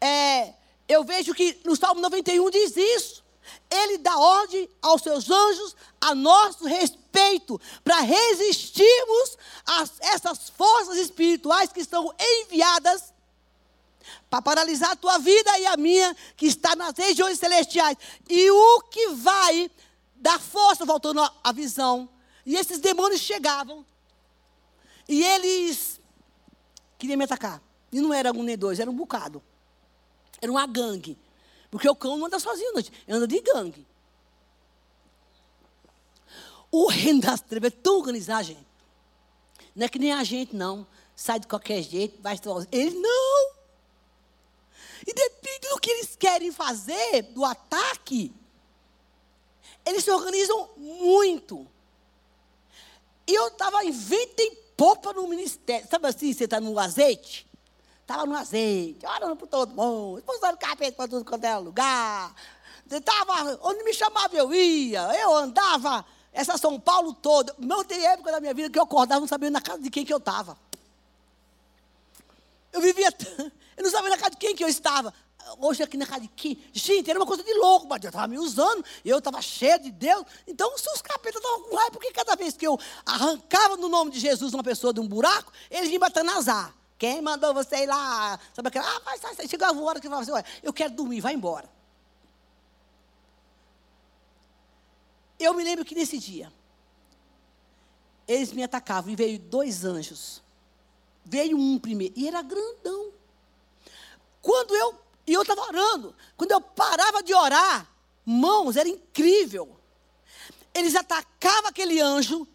[0.01, 0.53] é,
[0.87, 3.23] eu vejo que no Salmo 91 diz isso.
[3.69, 11.71] Ele dá ordem aos seus anjos a nosso respeito, para resistirmos a essas forças espirituais
[11.71, 13.13] que estão enviadas
[14.29, 17.97] para paralisar a tua vida e a minha, que está nas regiões celestiais.
[18.29, 19.71] E o que vai
[20.15, 22.09] dar força, voltando à visão.
[22.45, 23.85] E esses demônios chegavam.
[25.07, 25.99] E eles
[26.97, 27.61] queriam me atacar.
[27.91, 29.41] E não era um nem dois, era um bocado.
[30.41, 31.17] Era uma gangue.
[31.69, 33.85] Porque o cão não anda sozinho, não, anda de gangue.
[36.71, 38.67] O reino das trevas é tão organizado, gente.
[39.75, 40.87] Não é que nem a gente, não.
[41.15, 42.69] Sai de qualquer jeito, vai sozinho.
[42.71, 43.51] Eles não.
[45.05, 48.33] E depende do que eles querem fazer, do ataque,
[49.85, 51.65] eles se organizam muito.
[53.25, 55.87] E eu estava em em popa no ministério.
[55.89, 57.46] Sabe assim, você está no azeite?
[58.07, 62.33] Estava no azeite, orando por todo mundo, expulsando capeta para tudo quanto era lugar.
[62.89, 67.53] Estava, onde me chamava eu ia, eu andava essa São Paulo toda.
[67.59, 70.05] Não tem época da minha vida que eu acordava não sabia na casa de quem
[70.05, 70.57] que eu estava.
[72.71, 73.09] Eu vivia,
[73.75, 75.13] eu não sabia na casa de quem que eu estava.
[75.59, 76.63] Hoje aqui na casa de quem?
[76.71, 79.91] Gente, era uma coisa de louco, mas Deus estava me usando, eu estava cheio de
[79.91, 80.23] Deus.
[80.47, 84.11] Então, se os capetas estavam com raiva, porque cada vez que eu arrancava no nome
[84.11, 86.73] de Jesus uma pessoa de um buraco, eles iam batendo azar.
[86.97, 88.39] Quem mandou você ir lá?
[88.53, 88.95] Sabe aquela?
[88.95, 89.47] Ah, vai, sai, sai.
[89.47, 91.69] Chegava uma hora que falava assim: olha, eu quero dormir, vai embora.
[95.39, 96.51] Eu me lembro que nesse dia,
[98.27, 100.41] eles me atacavam e veio dois anjos.
[101.23, 103.11] Veio um primeiro, e era grandão.
[104.41, 107.87] Quando eu, e eu estava orando, quando eu parava de orar,
[108.25, 109.77] mãos, era incrível.
[110.73, 112.47] Eles atacavam aquele anjo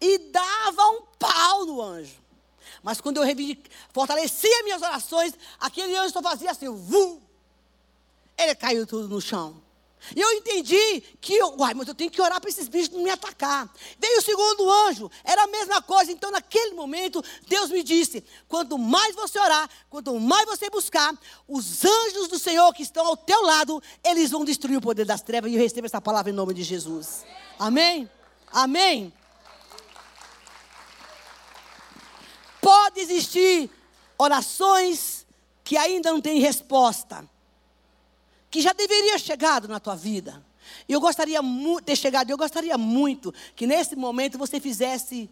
[0.00, 2.27] e davam um pau no anjo.
[2.82, 3.56] Mas quando eu
[3.92, 7.20] fortalecia minhas orações, aquele anjo só fazia assim, vum,
[8.36, 9.62] ele caiu tudo no chão.
[10.14, 13.02] E eu entendi que, eu, uai, mas eu tenho que orar para esses bichos não
[13.02, 13.68] me atacar.
[13.98, 16.10] Veio o segundo anjo, era a mesma coisa.
[16.12, 21.12] Então, naquele momento, Deus me disse: quanto mais você orar, quanto mais você buscar,
[21.46, 25.20] os anjos do Senhor que estão ao teu lado, eles vão destruir o poder das
[25.20, 25.50] trevas.
[25.50, 27.24] E eu recebo essa palavra em nome de Jesus.
[27.58, 28.08] Amém?
[28.50, 29.12] Amém?
[32.68, 33.70] Pode existir
[34.18, 35.26] orações
[35.64, 37.26] que ainda não têm resposta
[38.50, 40.44] que já deveria chegado na tua vida.
[40.86, 45.30] E eu gostaria muito ter chegado, eu gostaria muito que nesse momento você fizesse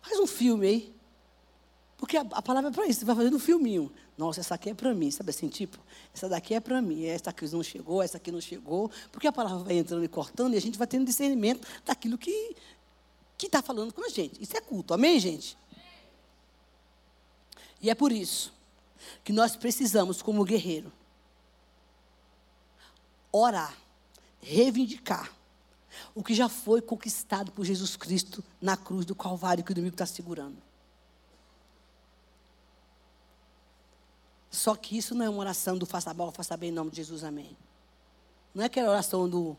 [0.00, 0.94] faz um filme aí.
[1.96, 3.92] Porque a, a palavra é para isso, você vai fazendo um filminho.
[4.16, 5.76] Nossa, essa aqui é para mim, sabe assim, tipo,
[6.14, 9.32] essa daqui é para mim, essa aqui não chegou, essa aqui não chegou, porque a
[9.32, 12.54] palavra vai entrando e cortando e a gente vai tendo discernimento daquilo que
[13.42, 14.42] que está falando com a gente.
[14.42, 15.56] Isso é culto, amém, gente?
[17.80, 18.52] E é por isso
[19.24, 20.92] que nós precisamos, como guerreiro,
[23.32, 23.76] orar,
[24.40, 25.32] reivindicar
[26.14, 29.94] o que já foi conquistado por Jesus Cristo na cruz do Calvário que o inimigo
[29.94, 30.56] está segurando.
[34.50, 36.98] Só que isso não é uma oração do faça mal, faça bem em nome de
[36.98, 37.56] Jesus, amém.
[38.54, 39.56] Não é aquela oração do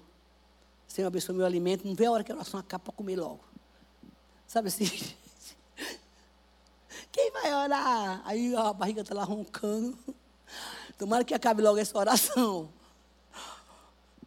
[0.87, 3.52] Senhor abençoe meu alimento, não vê a hora que a oração acaba para comer logo.
[4.47, 4.85] Sabe assim?
[7.11, 8.21] Quem vai orar?
[8.25, 9.97] Aí a barriga está lá roncando.
[10.97, 12.69] Tomara que acabe logo essa oração.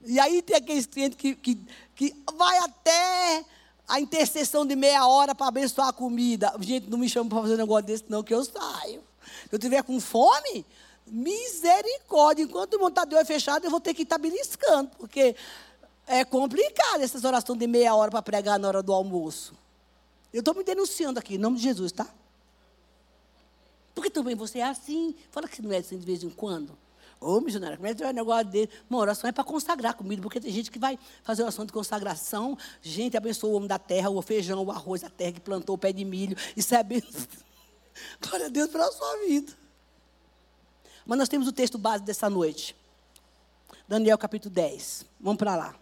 [0.05, 1.59] E aí tem aqueles clientes que, que,
[1.95, 3.45] que vai até
[3.89, 6.53] a intercessão de meia hora para abençoar a comida.
[6.61, 9.03] Gente, não me chama para fazer um negócio desse, não, que eu saio.
[9.49, 10.65] Se eu tiver com fome,
[11.07, 12.43] misericórdia.
[12.43, 15.37] Enquanto o montador é fechado, eu vou ter que estar beliscando, porque
[16.07, 19.55] é complicado essas orações de meia hora para pregar na hora do almoço.
[20.37, 22.07] Eu estou me denunciando aqui, em nome de Jesus, tá?
[23.95, 25.15] Porque também você é assim.
[25.31, 26.77] Fala que não é assim de vez em quando.
[27.19, 28.71] Ô, missionário, como é que é o negócio dele?
[28.91, 32.59] Uma oração é para consagrar comida, porque tem gente que vai fazer oração de consagração.
[32.83, 35.79] Gente, abençoa o homem da terra, o feijão, o arroz da terra que plantou o
[35.79, 36.37] pé de milho.
[36.55, 37.27] Isso é benção.
[38.21, 39.55] Glória a Deus pela sua vida.
[41.07, 42.77] Mas nós temos o texto base dessa noite.
[43.89, 45.07] Daniel capítulo 10.
[45.19, 45.75] Vamos para lá.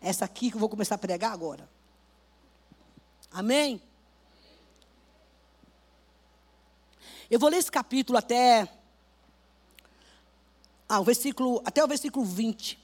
[0.00, 1.72] Essa aqui que eu vou começar a pregar agora.
[3.34, 3.82] Amém?
[7.28, 8.72] Eu vou ler esse capítulo até
[10.88, 12.78] ah, o versículo, até o versículo 20.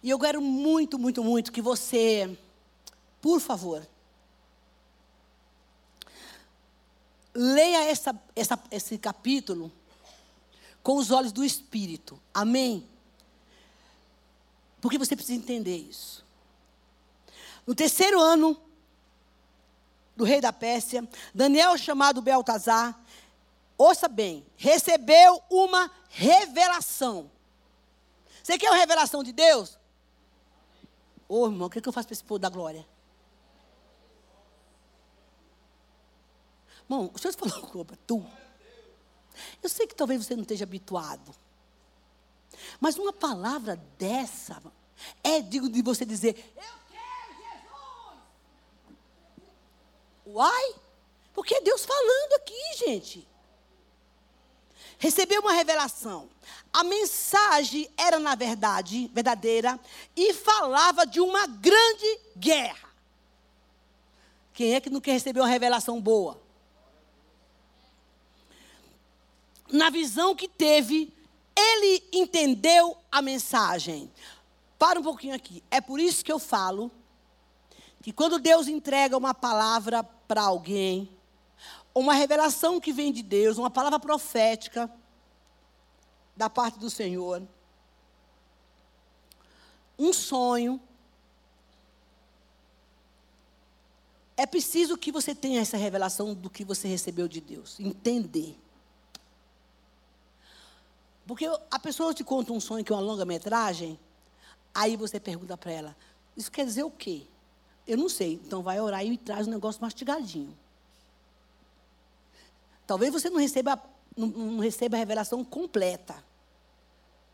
[0.00, 2.38] E eu quero muito, muito, muito que você,
[3.20, 3.84] por favor,
[7.34, 9.72] leia essa, essa, esse capítulo
[10.84, 12.22] com os olhos do Espírito.
[12.32, 12.88] Amém?
[14.80, 16.24] Porque você precisa entender isso.
[17.66, 18.56] No terceiro ano
[20.16, 22.98] do rei da Pérsia, Daniel, chamado Beltazar,
[23.76, 27.30] ouça bem, recebeu uma revelação.
[28.42, 29.78] Você quer uma revelação de Deus?
[31.28, 32.86] Ô oh, irmão, o que, é que eu faço para esse povo da glória?
[36.84, 38.24] Irmão, o senhor falou com tu.
[39.62, 41.34] Eu sei que talvez você não esteja habituado.
[42.78, 44.62] Mas uma palavra dessa
[45.22, 48.18] é digno de você dizer: Eu quero Jesus.
[50.26, 50.74] Uai?
[51.32, 53.34] Porque é Deus falando aqui, gente
[55.04, 56.28] recebeu uma revelação.
[56.72, 59.78] A mensagem era, na verdade, verdadeira
[60.16, 62.88] e falava de uma grande guerra.
[64.52, 66.40] Quem é que não quer receber uma revelação boa?
[69.70, 71.12] Na visão que teve,
[71.56, 74.10] ele entendeu a mensagem.
[74.78, 75.62] Para um pouquinho aqui.
[75.70, 76.90] É por isso que eu falo
[78.02, 81.08] que quando Deus entrega uma palavra para alguém,
[81.94, 84.90] uma revelação que vem de Deus, uma palavra profética
[86.36, 87.42] da parte do Senhor,
[89.98, 90.80] um sonho.
[94.36, 98.58] É preciso que você tenha essa revelação do que você recebeu de Deus, entender.
[101.26, 103.98] Porque a pessoa te conta um sonho que é uma longa-metragem,
[104.74, 105.96] aí você pergunta para ela:
[106.36, 107.26] Isso quer dizer o quê?
[107.86, 108.40] Eu não sei.
[108.44, 110.56] Então vai orar e me traz um negócio mastigadinho.
[112.86, 113.82] Talvez você não receba,
[114.16, 116.22] não, não receba a revelação completa.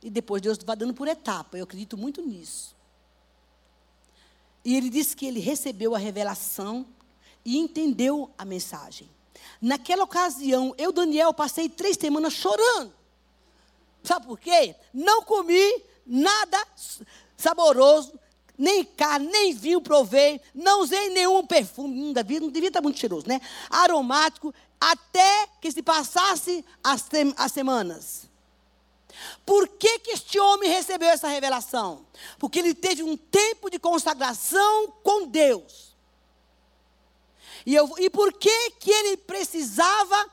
[0.02, 1.58] E depois Deus vai dando por etapa.
[1.58, 2.74] Eu acredito muito nisso.
[4.64, 6.86] E ele disse que ele recebeu a revelação
[7.44, 9.08] e entendeu a mensagem.
[9.60, 12.92] Naquela ocasião, eu, Daniel, passei três semanas chorando.
[14.02, 14.74] Sabe por quê?
[14.92, 16.66] Não comi nada
[17.36, 18.18] saboroso,
[18.60, 22.98] nem carne, nem vinho provei, não usei nenhum perfume, não devia, não devia estar muito
[22.98, 23.40] cheiroso, né?
[23.70, 28.28] Aromático, até que se passasse as, as semanas.
[29.46, 32.06] Por que, que este homem recebeu essa revelação?
[32.38, 35.96] Porque ele teve um tempo de consagração com Deus.
[37.64, 40.30] E, eu, e por que, que ele precisava?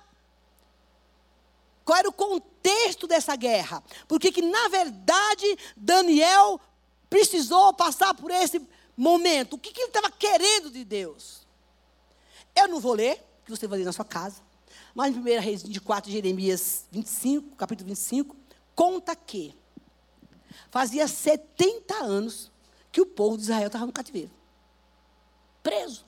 [1.86, 3.82] Qual era o contexto dessa guerra?
[4.06, 6.60] Porque que, na verdade, Daniel
[7.10, 8.66] precisou passar por esse
[8.96, 9.54] momento.
[9.54, 11.46] O que, que ele estava querendo de Deus?
[12.56, 14.42] Eu não vou ler, que você vai ler na sua casa.
[14.94, 18.36] Mas em 1 Reis 24, Jeremias 25, capítulo 25,
[18.76, 19.56] conta que
[20.72, 22.52] fazia 70 anos
[22.92, 24.32] que o povo de Israel estava no cativeiro.
[25.62, 26.06] Preso.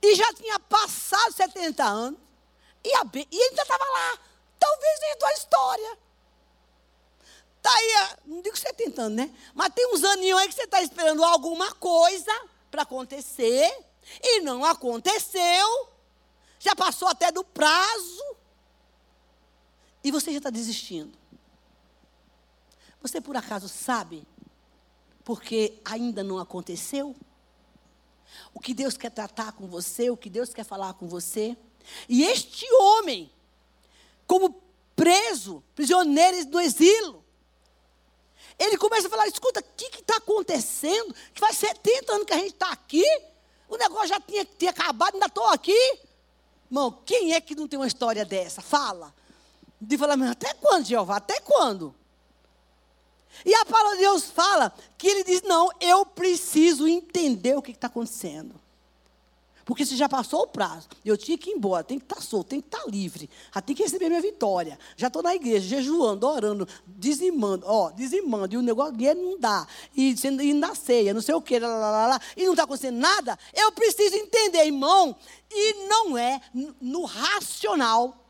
[0.00, 2.20] E já tinha passado 70 anos.
[2.84, 4.18] E, a, e estava lá.
[4.58, 5.98] Talvez dentro da história.
[7.62, 9.32] Está aí, não digo 70 anos, né?
[9.54, 12.32] Mas tem uns aninhos aí que você está esperando alguma coisa
[12.72, 13.72] para acontecer.
[14.20, 15.88] E não aconteceu.
[16.58, 18.36] Já passou até do prazo.
[20.02, 21.16] E você já está desistindo.
[23.00, 24.26] Você por acaso sabe
[25.22, 27.14] porque ainda não aconteceu?
[28.52, 31.56] O que Deus quer tratar com você, o que Deus quer falar com você.
[32.08, 33.30] E este homem,
[34.26, 34.60] como
[34.96, 37.21] preso, prisioneiro do exílio,
[38.62, 41.14] ele começa a falar: escuta, o que está acontecendo?
[41.34, 43.04] Que faz 70 anos que a gente está aqui,
[43.68, 45.98] o negócio já tinha, tinha acabado, ainda estou aqui.
[46.70, 48.62] Irmão, quem é que não tem uma história dessa?
[48.62, 49.12] Fala.
[49.80, 51.16] De falar, mas até quando, Jeová?
[51.16, 51.94] Até quando?
[53.44, 57.72] E a palavra de Deus fala que ele diz: não, eu preciso entender o que
[57.72, 58.61] está acontecendo.
[59.64, 62.20] Porque se já passou o prazo, eu tinha que ir embora, tem que estar tá
[62.20, 64.78] solto, tem que estar tá livre, já tem que receber minha vitória.
[64.96, 69.66] Já estou na igreja, jejuando, orando, dizimando, ó, dizimando, e o negócio dinheiro não dá,
[69.96, 72.98] e indo na ceia, não sei o que, lá, lá, lá, e não está acontecendo
[72.98, 75.16] nada, eu preciso entender, irmão,
[75.50, 76.40] e não é
[76.80, 78.26] no racional,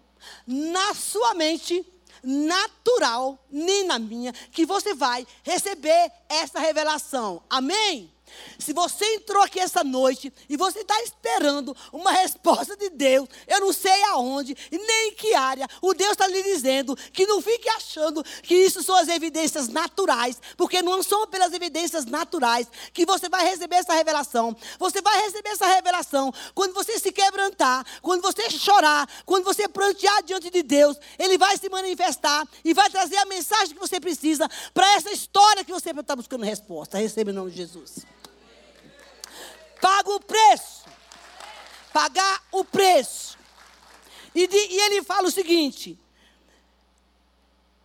[0.47, 1.85] na sua mente,
[2.23, 7.43] natural, nem na minha, que você vai receber essa revelação.
[7.51, 8.13] Amém?
[8.59, 13.61] Se você entrou aqui essa noite e você está esperando uma resposta de Deus, eu
[13.61, 17.41] não sei aonde e nem em que área, o Deus está lhe dizendo que não
[17.41, 23.05] fique achando que isso são as evidências naturais, porque não são pelas evidências naturais que
[23.05, 24.57] você vai receber essa revelação.
[24.79, 30.23] Você vai receber essa revelação quando você se quebrantar, quando você chorar, quando você prantear
[30.23, 34.49] diante de Deus, Ele vai se manifestar e vai trazer a mensagem que você precisa
[34.73, 36.99] para essa história que você está buscando resposta.
[36.99, 38.13] Receba em nome de Jesus
[39.83, 40.85] paga o preço.
[41.93, 43.37] Pagar o preço.
[44.33, 45.99] E, de, e ele fala o seguinte: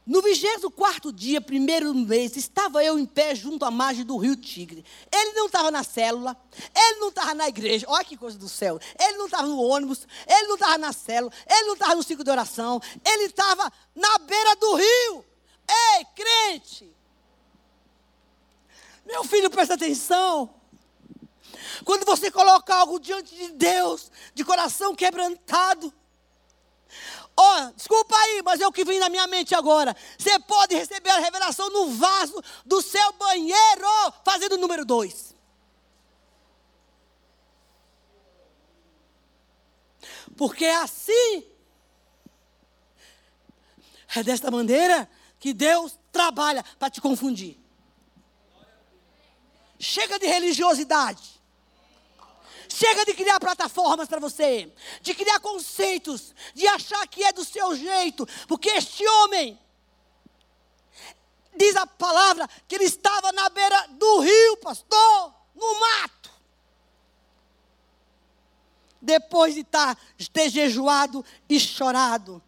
[0.05, 4.85] no 24 dia, primeiro mês, estava eu em pé junto à margem do rio Tigre.
[5.11, 6.37] Ele não estava na célula,
[6.73, 8.79] ele não estava na igreja, olha que coisa do céu.
[8.97, 12.23] Ele não estava no ônibus, ele não estava na célula, ele não estava no ciclo
[12.23, 15.25] de oração, ele estava na beira do rio.
[15.67, 16.95] Ei, crente!
[19.05, 20.56] Meu filho, presta atenção.
[21.83, 25.93] Quando você coloca algo diante de Deus, de coração quebrantado,
[27.35, 29.95] ó, oh, desculpa aí, mas é o que vem na minha mente agora.
[30.17, 35.35] Você pode receber a revelação no vaso do seu banheiro, fazendo o número dois.
[40.35, 41.43] Porque é assim,
[44.15, 45.09] é desta maneira
[45.39, 47.59] que Deus trabalha para te confundir.
[49.79, 51.36] Chega de religiosidade.
[52.77, 54.71] Chega de criar plataformas para você,
[55.01, 59.59] de criar conceitos, de achar que é do seu jeito, porque este homem,
[61.55, 66.29] diz a palavra, que ele estava na beira do rio, pastor, no mato.
[69.01, 70.01] Depois de estar, tá,
[70.31, 72.43] ter jejuado e chorado,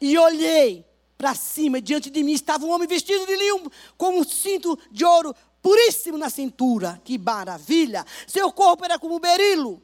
[0.00, 0.86] e olhei
[1.18, 4.78] para cima, e diante de mim estava um homem vestido de linho, com um cinto
[4.90, 7.00] de ouro puríssimo na cintura.
[7.04, 8.04] Que maravilha!
[8.26, 9.82] Seu corpo era como berilo,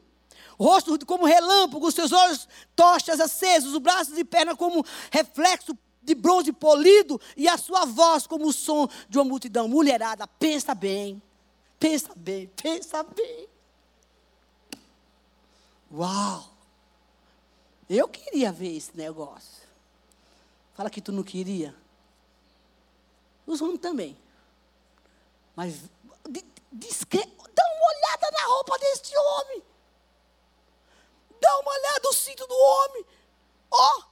[0.59, 6.53] rosto como relâmpago, seus olhos tochas acesos, os braços e pernas como reflexo de bronze
[6.53, 9.67] polido e a sua voz como o som de uma multidão.
[9.67, 11.21] Mulherada, pensa bem,
[11.79, 13.47] pensa bem, pensa bem.
[15.91, 16.57] Uau!
[17.89, 19.65] Eu queria ver esse negócio.
[20.75, 21.73] Fala que tu não queria.
[23.45, 24.17] Os homens também.
[25.57, 25.89] Mas
[26.71, 27.25] discre...
[27.25, 29.63] dá uma olhada na roupa deste homem.
[31.41, 33.05] Dá uma olhada no cinto do homem.
[33.71, 33.97] Ó!
[33.97, 34.03] Oh!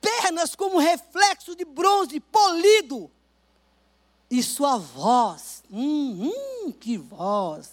[0.00, 3.08] Pernas como reflexo de bronze polido.
[4.28, 5.62] E sua voz.
[5.70, 7.72] Hum, hum, que voz.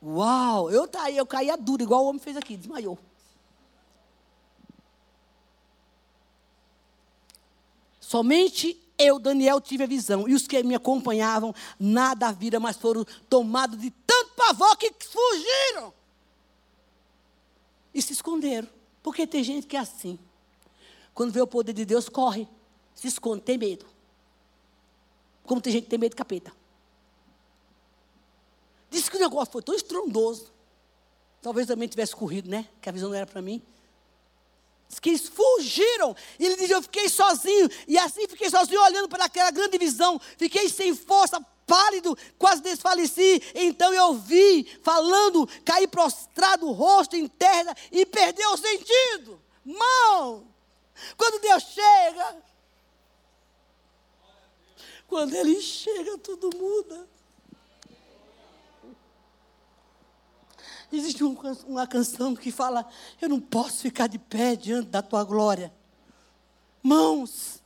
[0.00, 0.70] Uau!
[0.70, 2.96] Eu, tá, eu caía duro, igual o homem fez aqui, desmaiou.
[8.00, 10.28] Somente eu, Daniel, tive a visão.
[10.28, 15.92] E os que me acompanhavam, nada viram, mas foram tomados de tanto pavor que fugiram.
[17.94, 18.68] E se esconderam.
[19.02, 20.18] Porque tem gente que é assim.
[21.14, 22.46] Quando vê o poder de Deus, corre.
[22.94, 23.86] Se esconde, tem medo.
[25.44, 26.52] Como tem gente que tem medo de capeta.
[28.90, 30.52] Disse que o negócio foi tão estrondoso.
[31.40, 32.68] Talvez também tivesse corrido, né?
[32.82, 33.62] Que a visão não era para mim
[34.98, 36.16] que fugiram.
[36.38, 37.68] E ele diz: Eu fiquei sozinho.
[37.86, 40.20] E assim fiquei sozinho, olhando para aquela grande visão.
[40.36, 43.40] Fiquei sem força, pálido, quase desfaleci.
[43.54, 49.40] Então eu vi, falando, caí prostrado, rosto em terra e perdeu o sentido.
[49.64, 50.46] Mão,
[51.16, 52.36] quando Deus chega,
[55.06, 57.08] quando Ele chega, tudo muda.
[60.92, 61.36] Existe um,
[61.66, 62.88] uma canção que fala:
[63.20, 65.72] Eu não posso ficar de pé diante da tua glória.
[66.82, 67.62] Mãos,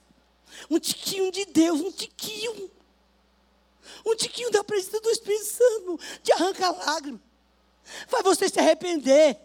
[0.70, 2.70] um tiquinho de Deus, um tiquinho.
[4.04, 7.20] Um tiquinho da presença do Espírito Santo te arranca lágrimas.
[8.06, 9.38] Faz você se arrepender.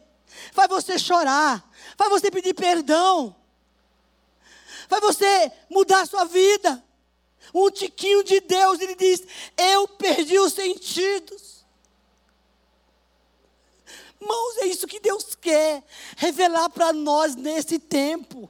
[0.51, 1.69] Faz você chorar.
[1.97, 3.35] Faz você pedir perdão.
[4.87, 6.83] Faz você mudar a sua vida.
[7.53, 9.23] Um tiquinho de Deus, ele diz:
[9.57, 11.58] Eu perdi os sentidos.
[14.21, 15.83] Irmãos, é isso que Deus quer
[16.17, 18.49] revelar para nós nesse tempo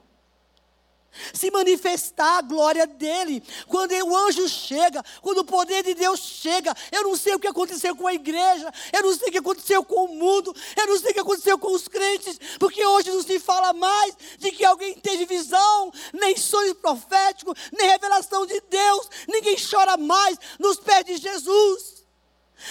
[1.32, 3.42] se manifestar a glória dele.
[3.66, 7.48] Quando o anjo chega, quando o poder de Deus chega, eu não sei o que
[7.48, 10.98] aconteceu com a igreja, eu não sei o que aconteceu com o mundo, eu não
[10.98, 14.64] sei o que aconteceu com os crentes, porque hoje não se fala mais de que
[14.64, 21.04] alguém teve visão, nem sonho profético, nem revelação de Deus, ninguém chora mais nos pés
[21.04, 22.00] de Jesus.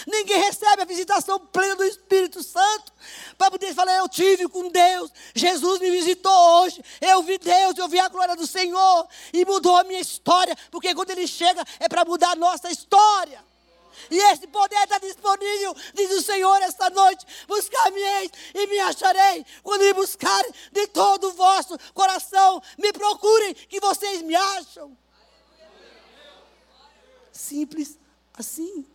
[0.06, 2.89] Ninguém recebe a visitação plena do Espírito Santo
[3.60, 6.32] poder falar: Eu tive com Deus, Jesus me visitou
[6.62, 10.55] hoje, eu vi Deus, eu vi a glória do Senhor e mudou a minha história,
[10.72, 13.43] porque quando Ele chega é para mudar a nossa história.
[14.10, 17.26] E esse poder está disponível, diz o Senhor, esta noite.
[17.47, 19.45] Buscar-me-eis e me acharei.
[19.62, 24.97] Quando me buscarem de todo o vosso coração, me procurem, que vocês me acham.
[27.32, 27.99] Simples
[28.34, 28.86] assim.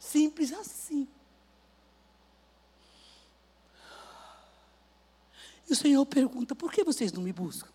[0.00, 1.06] Simples assim.
[5.68, 7.70] E o Senhor pergunta: por que vocês não me buscam?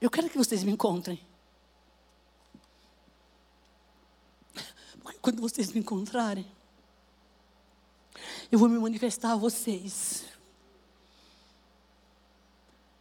[0.00, 1.20] Eu quero que vocês me encontrem.
[5.02, 6.46] Porque quando vocês me encontrarem,
[8.50, 10.24] eu vou me manifestar a vocês.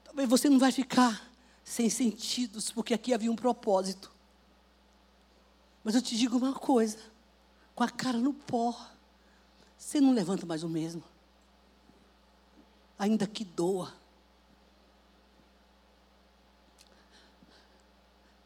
[0.04, 1.30] Talvez você não vai ficar
[1.64, 4.12] sem sentidos, porque aqui havia um propósito.
[5.84, 6.98] Mas eu te digo uma coisa:
[7.76, 8.76] com a cara no pó,
[9.78, 11.04] você não levanta mais o mesmo.
[13.04, 13.94] Ainda que doa.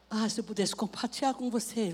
[0.09, 1.93] Ah, se eu pudesse compartilhar com você,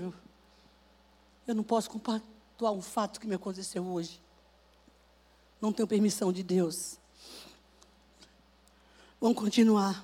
[1.46, 4.18] eu não posso compartilhar um fato que me aconteceu hoje.
[5.60, 6.98] Não tenho permissão de Deus.
[9.20, 10.02] Vamos continuar.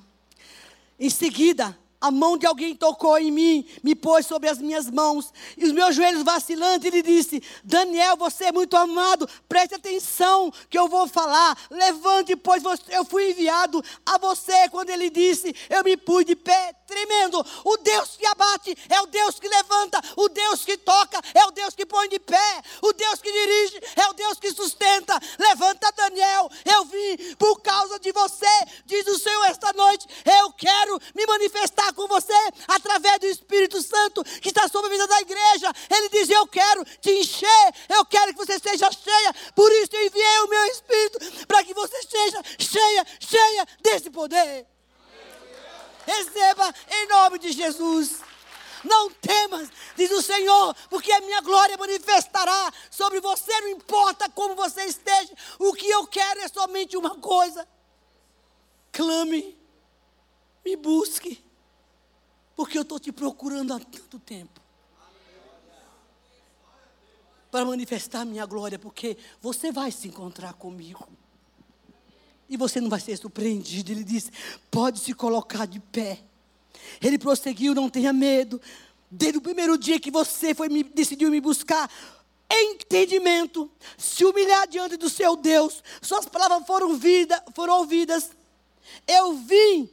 [0.98, 5.32] Em seguida, a mão de alguém tocou em mim, me pôs sobre as minhas mãos,
[5.57, 10.78] e os meus joelhos vacilantes, ele disse: Daniel, você é muito amado, preste atenção que
[10.78, 11.59] eu vou falar.
[11.70, 14.68] Levante, pois eu fui enviado a você.
[14.70, 17.44] Quando ele disse, eu me pus de pé, tremendo.
[17.64, 21.51] O Deus que abate é o Deus que levanta, o Deus que toca é o
[21.51, 25.18] Deus que põe de pé, o Deus que dirige é o Deus que sustenta.
[25.38, 28.46] Levanta, Daniel, eu vim por causa de você,
[28.86, 30.07] diz o Senhor esta noite.
[30.24, 32.34] Eu quero me manifestar com você
[32.68, 35.72] através do Espírito Santo que está sobre a vida da igreja.
[35.91, 39.34] Ele diz: Eu quero te encher, eu quero que você seja cheia.
[39.55, 44.66] Por isso eu enviei o meu Espírito para que você seja cheia, cheia desse poder.
[46.07, 48.20] Receba em nome de Jesus.
[48.82, 54.55] Não temas, diz o Senhor, porque a minha glória manifestará sobre você, não importa como
[54.55, 55.34] você esteja.
[55.59, 57.68] O que eu quero é somente uma coisa:
[58.91, 59.59] clame,
[60.64, 61.45] me busque
[62.61, 64.61] porque eu estou te procurando há tanto tempo.
[67.50, 71.08] Para manifestar minha glória, porque você vai se encontrar comigo.
[72.50, 73.90] E você não vai ser surpreendido.
[73.90, 74.30] Ele disse:
[74.70, 76.20] pode se colocar de pé.
[77.00, 78.61] Ele prosseguiu: não tenha medo.
[79.11, 81.90] Desde o primeiro dia que você foi, me, decidiu me buscar,
[82.46, 88.32] entendimento, se humilhar diante do seu Deus, suas palavras foram, vida, foram ouvidas.
[89.08, 89.88] Eu vim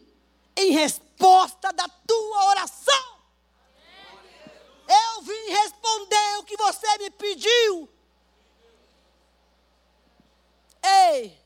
[0.57, 3.17] em resposta da tua oração.
[4.89, 7.87] Eu vim responder o que você me pediu.
[10.83, 11.37] Ei,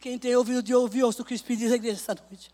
[0.00, 2.50] quem tem ouvido de ouvir, ouça o que o Espírito diz à igreja essa noite.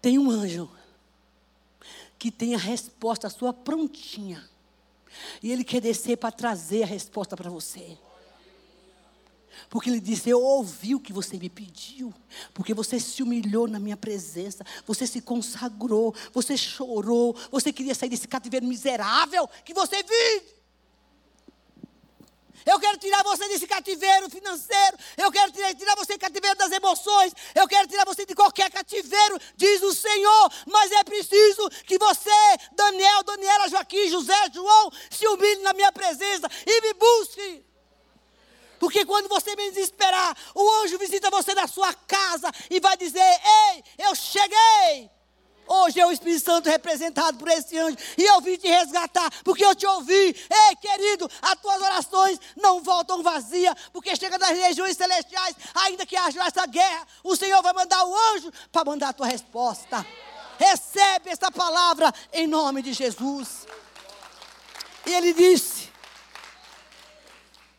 [0.00, 0.70] Tem um anjo
[2.16, 4.48] que tem a resposta sua prontinha.
[5.42, 7.98] E ele quer descer para trazer a resposta para você.
[9.68, 12.12] Porque ele disse: Eu ouvi o que você me pediu.
[12.54, 14.64] Porque você se humilhou na minha presença.
[14.86, 16.14] Você se consagrou.
[16.32, 17.36] Você chorou.
[17.50, 20.56] Você queria sair desse cativeiro miserável que você vive.
[22.66, 24.98] Eu quero tirar você desse cativeiro financeiro.
[25.16, 27.32] Eu quero tirar, tirar você do cativeiro das emoções.
[27.54, 30.52] Eu quero tirar você de qualquer cativeiro, diz o Senhor.
[30.66, 32.30] Mas é preciso que você,
[32.72, 37.65] Daniel, Daniela, Joaquim, José, João, se humilhe na minha presença e me busque.
[38.78, 43.20] Porque quando você me desesperar, o anjo visita você na sua casa e vai dizer:
[43.20, 45.10] Ei, eu cheguei.
[45.68, 47.96] Hoje é o Espírito Santo representado por esse anjo.
[48.16, 50.12] E eu vim te resgatar, porque eu te ouvi.
[50.14, 56.16] Ei, querido, as tuas orações não voltam vazias, porque chega das regiões celestiais, ainda que
[56.16, 60.06] haja essa guerra, o Senhor vai mandar o anjo para mandar a tua resposta.
[60.58, 63.66] Recebe essa palavra em nome de Jesus.
[65.04, 65.75] E ele disse: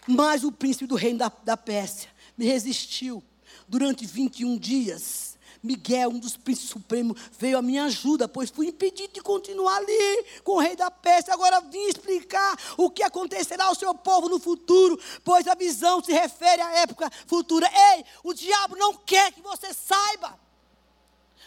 [0.07, 3.23] mas o príncipe do reino da, da Pérsia me resistiu
[3.67, 5.37] durante 21 dias.
[5.61, 10.25] Miguel, um dos príncipes supremos, veio à minha ajuda, pois fui impedido de continuar ali
[10.43, 11.33] com o rei da Pérsia.
[11.33, 16.13] Agora vim explicar o que acontecerá ao seu povo no futuro, pois a visão se
[16.13, 17.67] refere à época futura.
[17.95, 20.39] Ei, o diabo não quer que você saiba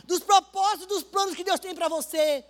[0.04, 2.44] dos propósitos, dos planos que Deus tem para você.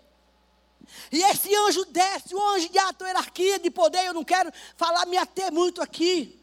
[1.11, 5.07] E esse anjo desce, o anjo de alta hierarquia, de poder, eu não quero falar,
[5.07, 6.41] me ater muito aqui.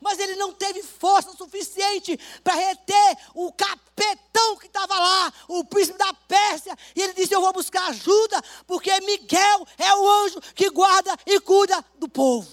[0.00, 5.98] Mas ele não teve força suficiente para reter o capetão que estava lá, o príncipe
[5.98, 6.76] da Pérsia.
[6.94, 11.40] E ele disse: Eu vou buscar ajuda, porque Miguel é o anjo que guarda e
[11.40, 12.48] cuida do povo.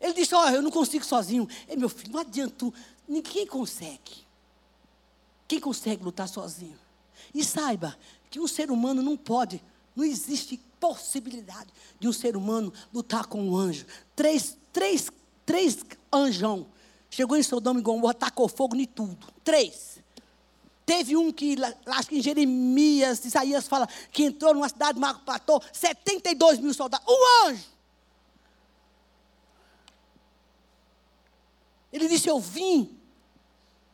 [0.00, 1.48] Ele disse: Olha, eu não consigo sozinho.
[1.68, 2.72] Ei, meu filho, não adianta.
[3.06, 4.26] Ninguém consegue.
[5.46, 6.85] Quem consegue lutar sozinho?
[7.34, 7.96] E saiba
[8.30, 9.62] que um ser humano não pode,
[9.94, 11.68] não existe possibilidade
[11.98, 13.86] de um ser humano lutar com um anjo.
[14.14, 15.10] Três, três,
[15.44, 15.78] três
[16.12, 16.66] anjão.
[17.10, 19.26] Chegou em Sodoma e Gomorra, tacou fogo em tudo.
[19.42, 19.98] Três.
[20.84, 21.56] Teve um que,
[21.86, 27.06] acho que em Jeremias, Isaías fala, que entrou numa cidade, matou 72 mil soldados.
[27.08, 27.64] Um anjo.
[31.92, 32.96] Ele disse: Eu vim,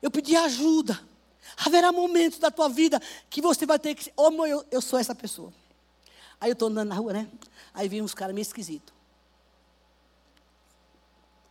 [0.03, 1.01] eu pedi ajuda.
[1.57, 4.13] Haverá momentos da tua vida que você vai ter que.
[4.17, 5.53] Oh, eu, eu sou essa pessoa.
[6.41, 7.29] Aí eu estou andando na rua, né?
[7.73, 8.93] Aí vem uns caras meio esquisitos.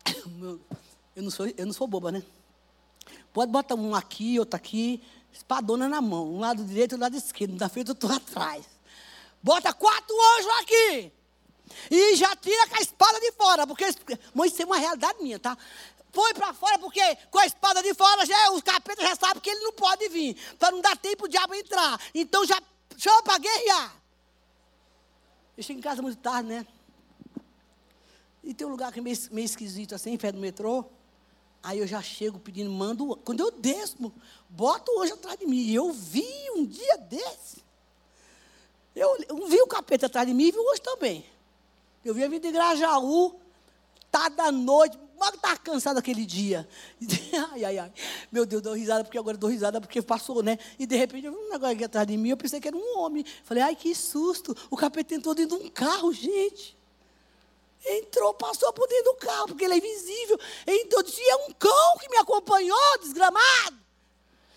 [1.13, 2.23] Eu não, sou, eu não sou boba, né?
[3.33, 7.17] Pode botar um aqui, outro aqui, espadona na mão, um lado direito e um lado
[7.17, 7.57] esquerdo.
[7.57, 8.65] Da frente estou atrás.
[9.43, 11.11] Bota quatro anjos aqui.
[11.89, 13.85] E já tira com a espada de fora, porque
[14.33, 15.57] mas isso é uma realidade minha, tá?
[16.11, 19.49] Põe para fora, porque com a espada de fora, já, os capetas já sabem que
[19.49, 21.99] ele não pode vir, para não dar tempo o diabo entrar.
[22.13, 22.61] Então já
[22.97, 23.95] chama para guerrear.
[25.57, 26.67] Eu chego em casa muito tarde, né?
[28.43, 30.85] E tem um lugar que é meio, meio esquisito assim, perto do metrô.
[31.63, 33.15] Aí eu já chego pedindo, mando.
[33.17, 34.11] Quando eu desço,
[34.49, 35.71] boto hoje atrás de mim.
[35.71, 37.63] Eu vi um dia desse.
[38.95, 41.25] Eu, eu vi o capeta atrás de mim e vi hoje também.
[42.03, 43.39] Eu vi a vida de Grajaú,
[44.09, 46.67] tá da noite, mas estava cansado aquele dia.
[47.53, 47.93] Ai, ai, ai.
[48.31, 50.57] Meu Deus, dou risada, porque agora dou risada, porque passou, né?
[50.79, 53.23] E de repente um negócio aqui atrás de mim, eu pensei que era um homem.
[53.43, 54.57] Falei, ai, que susto.
[54.71, 56.75] O capeta entrou dentro de um carro, gente.
[57.85, 60.39] Entrou, passou por dentro do carro, porque ele é invisível.
[60.65, 63.77] Entrou, disse, é um cão que me acompanhou, desgramado.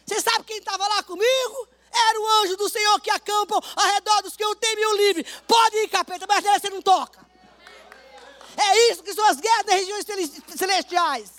[0.07, 1.69] Você sabe quem estava lá comigo?
[1.93, 4.97] Era o anjo do Senhor que acampa ao redor dos que eu tenho e o
[4.97, 5.27] livre.
[5.47, 7.24] Pode ir, capeta, mas você não toca.
[8.57, 10.07] É isso que são as guerras das regiões
[10.57, 11.33] celestiais.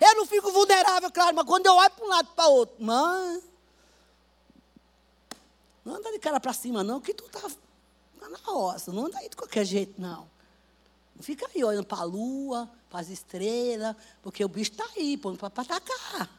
[0.00, 2.52] Eu não fico vulnerável, claro, mas quando eu olho para um lado e para o
[2.52, 3.42] outro, mãe,
[5.84, 9.18] não anda de cara para cima, não, que tu está tá na roça, não anda
[9.18, 10.28] aí de qualquer jeito, não.
[11.14, 15.18] Não fica aí olhando para a lua, para as estrelas, porque o bicho está aí,
[15.18, 16.30] para atacar.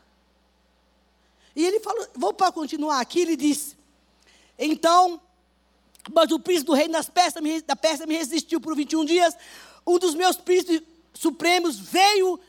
[1.55, 3.77] E ele falou, vou para continuar aqui, ele disse,
[4.57, 5.21] então,
[6.11, 7.05] mas o príncipe do reino das
[7.65, 9.35] da Pérsia me resistiu por 21 dias,
[9.85, 10.81] um dos meus príncipes
[11.13, 12.39] supremos veio,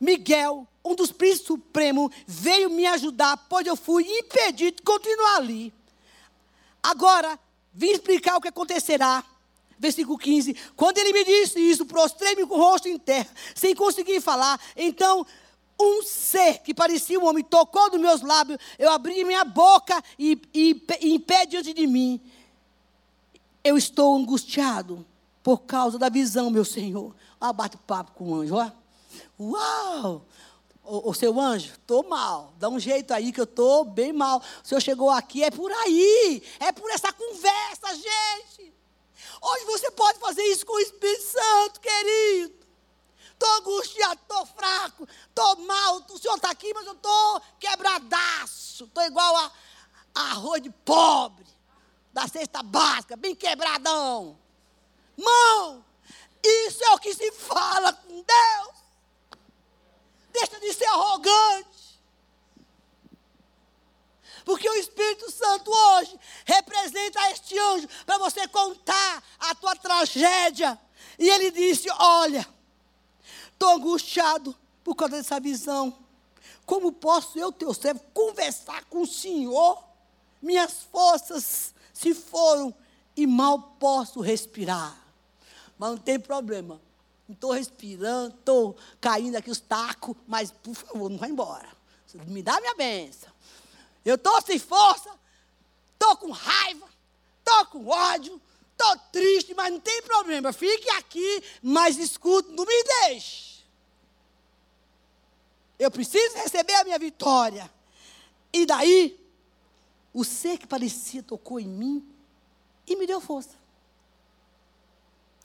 [0.00, 5.72] Miguel, um dos príncipes supremos, veio me ajudar, pois eu fui impedido de continuar ali.
[6.82, 7.38] Agora,
[7.72, 9.24] vim explicar o que acontecerá.
[9.78, 10.54] Versículo 15.
[10.76, 14.60] Quando ele me disse isso, prostrei-me com o rosto em terra, sem conseguir falar.
[14.76, 15.26] Então,
[15.80, 18.58] um ser que parecia um homem tocou nos meus lábios.
[18.78, 22.20] Eu abri minha boca e, e, e em pé diante de mim.
[23.64, 25.04] Eu estou angustiado
[25.44, 27.14] por causa da visão, meu Senhor.
[27.38, 28.70] Ah, bate papo com o anjo, ó.
[29.38, 30.26] Uau!
[30.82, 32.54] O, o seu anjo, estou mal.
[32.58, 34.38] Dá um jeito aí que eu estou bem mal.
[34.38, 36.42] O senhor chegou aqui, é por aí.
[36.58, 38.72] É por essa conversa, gente.
[39.42, 42.54] Hoje você pode fazer isso com o Espírito Santo, querido.
[43.32, 46.02] Estou angustiado, estou fraco, estou mal.
[46.08, 48.84] O senhor está aqui, mas eu estou quebradaço.
[48.84, 49.52] Estou igual a,
[50.14, 51.44] a arroz de pobre,
[52.14, 54.42] da cesta básica, bem quebradão.
[55.16, 55.84] Mão,
[56.44, 58.74] isso é o que se fala com Deus.
[60.32, 62.00] Deixa de ser arrogante.
[64.44, 70.78] Porque o Espírito Santo hoje representa este anjo para você contar a tua tragédia.
[71.18, 72.46] E ele disse: Olha,
[73.52, 75.96] estou angustiado por causa dessa visão.
[76.66, 79.82] Como posso eu, teu servo, conversar com o Senhor?
[80.42, 82.74] Minhas forças se foram
[83.16, 85.03] e mal posso respirar
[85.78, 86.80] mas não tem problema.
[87.28, 91.68] Não estou respirando, estou caindo aqui os tacos, mas por favor, não vai embora.
[92.26, 93.32] Me dá minha benção.
[94.04, 95.10] Eu estou sem força,
[95.94, 96.86] estou com raiva,
[97.38, 98.40] estou com ódio,
[98.72, 100.52] estou triste, mas não tem problema.
[100.52, 103.64] Fique aqui, mas escute, não me deixe.
[105.78, 107.70] Eu preciso receber a minha vitória.
[108.52, 109.20] E daí,
[110.12, 112.06] o ser que parecia tocou em mim
[112.86, 113.63] e me deu força.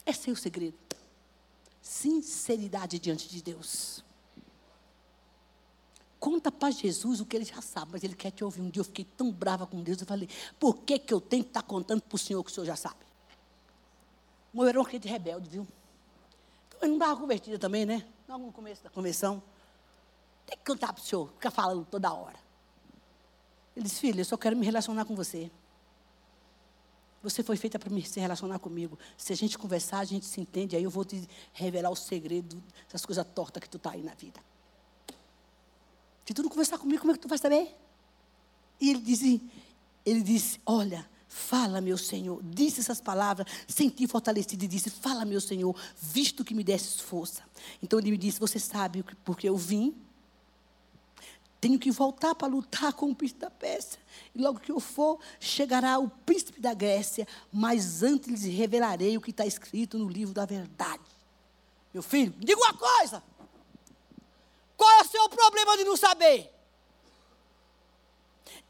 [0.10, 0.76] Esse é o segredo.
[1.80, 4.04] Sinceridade diante de Deus.
[6.20, 8.62] Conta para Jesus o que ele já sabe, mas ele quer te ouvir.
[8.62, 10.28] Um dia eu fiquei tão brava com Deus, eu falei,
[10.60, 12.54] por que, que eu tenho que estar tá contando para o Senhor o que o
[12.54, 12.98] Senhor já sabe?
[14.52, 15.68] Meu era um crente rebelde, viu?
[16.68, 18.04] Então, eu não estava convertida também, né?
[18.28, 19.42] No começo da convenção.
[20.48, 22.40] Tem que cantar para o Senhor, ficar falando toda hora.
[23.76, 25.52] Ele disse, filha, eu só quero me relacionar com você.
[27.22, 28.98] Você foi feita para se relacionar comigo.
[29.18, 32.62] Se a gente conversar, a gente se entende, aí eu vou te revelar o segredo
[32.86, 34.40] dessas coisas tortas que tu está aí na vida.
[36.26, 37.76] Se tu não conversar comigo, como é que tu vai saber?
[38.80, 39.42] E ele disse,
[40.06, 42.42] ele disse, olha, fala, meu Senhor.
[42.44, 47.44] Disse essas palavras, senti fortalecido e disse, fala, meu Senhor, visto que me desses força.
[47.82, 49.96] Então ele me disse, você sabe porque eu vim
[51.60, 54.00] tenho que voltar para lutar com o príncipe da Pérsia.
[54.34, 59.22] E logo que eu for, chegará o príncipe da Grécia, mas antes lhes revelarei o
[59.22, 61.04] que está escrito no livro da verdade.
[61.94, 63.22] Meu filho, me diga uma coisa.
[64.78, 66.54] Qual é o seu problema de não saber?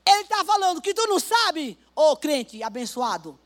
[0.06, 3.40] Ele está falando que tu não sabe, ô oh, crente abençoado.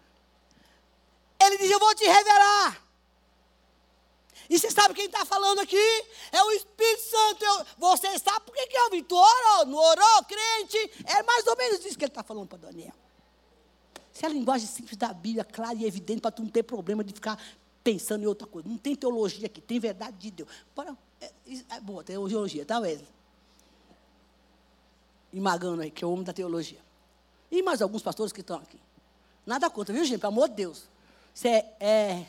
[1.42, 2.82] Ele diz: Eu vou te revelar.
[4.50, 6.06] E você sabe quem está falando aqui?
[6.32, 7.44] É o Espírito Santo.
[7.44, 9.04] Eu, você sabe por que, eu vim?
[9.04, 10.78] Tu orou, não orou, crente?
[11.06, 12.94] É mais ou menos isso que ele está falando para Daniel.
[14.12, 17.04] Se é a linguagem simples da Bíblia, clara e evidente, para tu não ter problema
[17.04, 17.42] de ficar
[17.84, 18.68] pensando em outra coisa.
[18.68, 20.50] Não tem teologia aqui, tem verdade de Deus.
[20.76, 21.32] Para, é,
[21.70, 23.08] é boa, teologia, tá, Wesley?
[25.32, 26.80] E Magano aí, que é o homem da teologia.
[27.50, 28.80] E mais alguns pastores que estão aqui.
[29.46, 30.20] Nada contra, viu, gente?
[30.20, 30.84] Pelo amor de Deus.
[31.34, 32.26] Isso é, é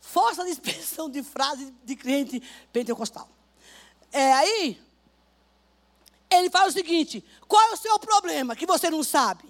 [0.00, 2.42] força de expressão de frase de crente
[2.72, 3.28] pentecostal.
[4.10, 4.82] É aí,
[6.30, 9.44] ele fala o seguinte: qual é o seu problema que você não sabe?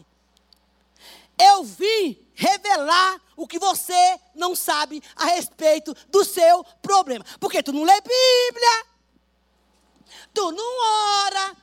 [1.38, 7.24] Eu vim revelar o que você não sabe a respeito do seu problema.
[7.38, 8.86] Porque tu não lê Bíblia,
[10.34, 11.56] tu não ora,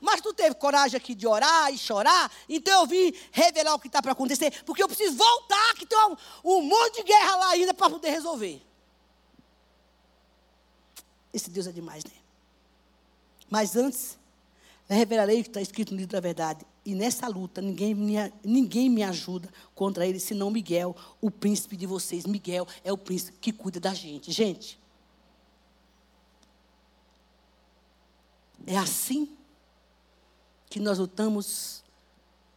[0.00, 3.88] mas tu teve coragem aqui de orar e chorar, então eu vim revelar o que
[3.88, 7.50] está para acontecer, porque eu preciso voltar, que tem um, um monte de guerra lá
[7.50, 8.62] ainda para poder resolver.
[11.32, 12.12] Esse Deus é demais, né?
[13.48, 14.18] Mas antes,
[14.88, 16.66] revelarei o que está escrito no livro da verdade.
[16.84, 18.14] E nessa luta, ninguém me,
[18.44, 22.26] ninguém me ajuda contra ele, senão Miguel, o príncipe de vocês.
[22.26, 24.32] Miguel é o príncipe que cuida da gente.
[24.32, 24.80] Gente,
[28.66, 29.36] é assim
[30.72, 31.84] que nós lutamos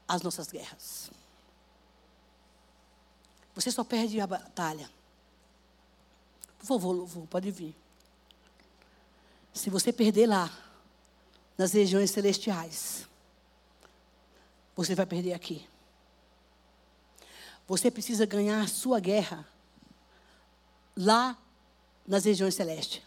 [0.07, 1.11] as nossas guerras.
[3.53, 4.89] Você só perde a batalha.
[6.57, 7.75] Por favor, louvor, pode vir.
[9.53, 10.49] Se você perder lá,
[11.57, 13.05] nas regiões celestiais,
[14.77, 15.67] você vai perder aqui.
[17.67, 19.45] Você precisa ganhar a sua guerra
[20.95, 21.37] lá
[22.07, 23.01] nas regiões celestes.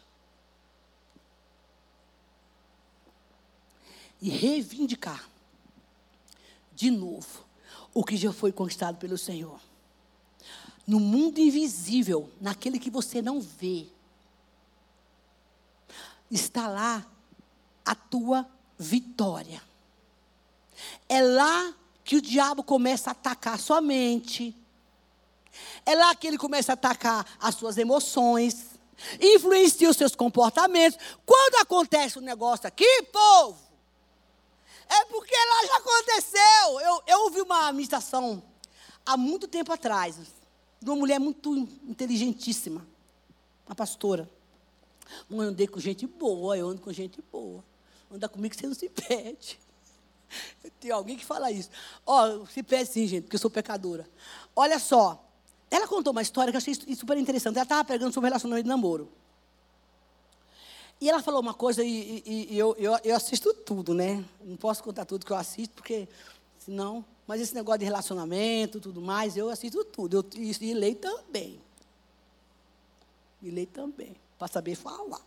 [4.20, 5.28] E reivindicar
[6.74, 7.44] de novo
[7.92, 9.60] o que já foi conquistado pelo Senhor.
[10.86, 13.86] No mundo invisível, naquele que você não vê,
[16.30, 17.06] está lá
[17.84, 18.48] a tua
[18.78, 19.62] vitória.
[21.08, 24.56] É lá que o diabo começa a atacar a sua mente.
[25.84, 28.78] É lá que ele começa a atacar as suas emoções,
[29.20, 30.98] influencia os seus comportamentos.
[31.26, 33.67] Quando acontece um negócio aqui, povo,
[34.88, 36.80] é porque lá já aconteceu.
[36.80, 38.42] Eu, eu ouvi uma ministração
[39.04, 40.16] há muito tempo atrás,
[40.80, 41.54] de uma mulher muito
[41.86, 42.86] inteligentíssima,
[43.66, 44.28] uma pastora.
[45.30, 47.64] Eu andei com gente boa, eu ando com gente boa.
[48.10, 49.58] Anda comigo que você não se perde.
[50.80, 51.70] Tem alguém que fala isso.
[52.06, 54.08] Ó, oh, se perde sim, gente, porque eu sou pecadora.
[54.54, 55.24] Olha só.
[55.70, 57.56] Ela contou uma história que eu achei super interessante.
[57.56, 59.12] Ela estava pregando sobre relacionamento de namoro.
[61.00, 64.24] E ela falou uma coisa, e, e, e eu, eu, eu, assisto tudo, né?
[64.42, 66.08] Não posso contar tudo que eu assisto, porque
[66.58, 67.04] senão.
[67.26, 70.16] Mas esse negócio de relacionamento, tudo mais, eu assisto tudo.
[70.18, 71.60] Eu, e, e leio também.
[73.40, 75.20] E leio também, para saber falar.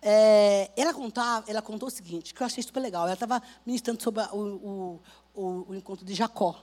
[0.00, 3.04] É, ela, contava, ela contou o seguinte, que eu achei super legal.
[3.04, 5.00] Ela estava ministrando sobre o, o,
[5.34, 6.62] o, o, encontro de Jacó.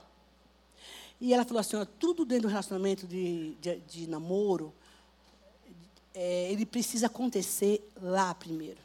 [1.20, 4.72] E ela falou assim: ó, tudo dentro do relacionamento de, de, de namoro
[6.20, 8.80] é, ele precisa acontecer lá primeiro.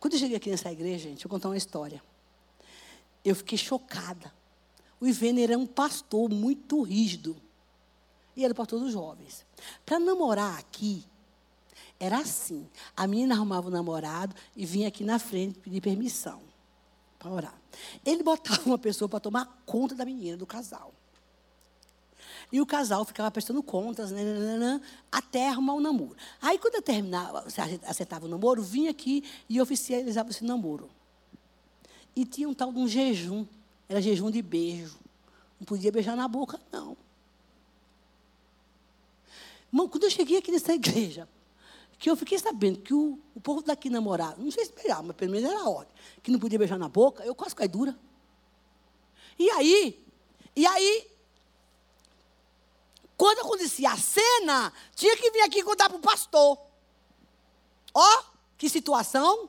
[0.00, 2.02] Quando eu cheguei aqui nessa igreja, gente, vou contar uma história.
[3.24, 4.34] Eu fiquei chocada.
[5.00, 7.36] O Ivene era um pastor muito rígido.
[8.34, 9.46] E era pastor dos jovens.
[9.86, 11.04] Para namorar aqui,
[12.00, 12.66] Era assim.
[12.96, 16.42] A menina arrumava o namorado e vinha aqui na frente pedir permissão
[17.16, 17.62] para orar.
[18.04, 20.92] Ele botava uma pessoa para tomar conta da menina, do casal.
[22.52, 24.80] E o casal ficava prestando contas, né, né, né, né
[25.10, 26.16] até arrumar o namoro.
[26.42, 27.44] Aí, quando terminava,
[27.86, 30.90] acertava o namoro, vinha aqui e oficializava esse namoro.
[32.14, 33.46] E tinha um tal de um jejum.
[33.88, 34.98] Era jejum de beijo.
[35.58, 36.96] Não podia beijar na boca, não.
[39.72, 41.28] Irmão, quando eu cheguei aqui nessa igreja,
[41.98, 45.16] que eu fiquei sabendo que o, o povo daqui namorava, não sei se beijava, mas
[45.16, 47.96] pelo menos era ordem, que não podia beijar na boca, eu quase caí dura.
[49.38, 50.02] E aí,
[50.56, 51.09] e aí,
[53.20, 56.58] quando acontecia a cena, tinha que vir aqui contar para o pastor.
[57.92, 58.22] Ó,
[58.56, 59.46] que situação.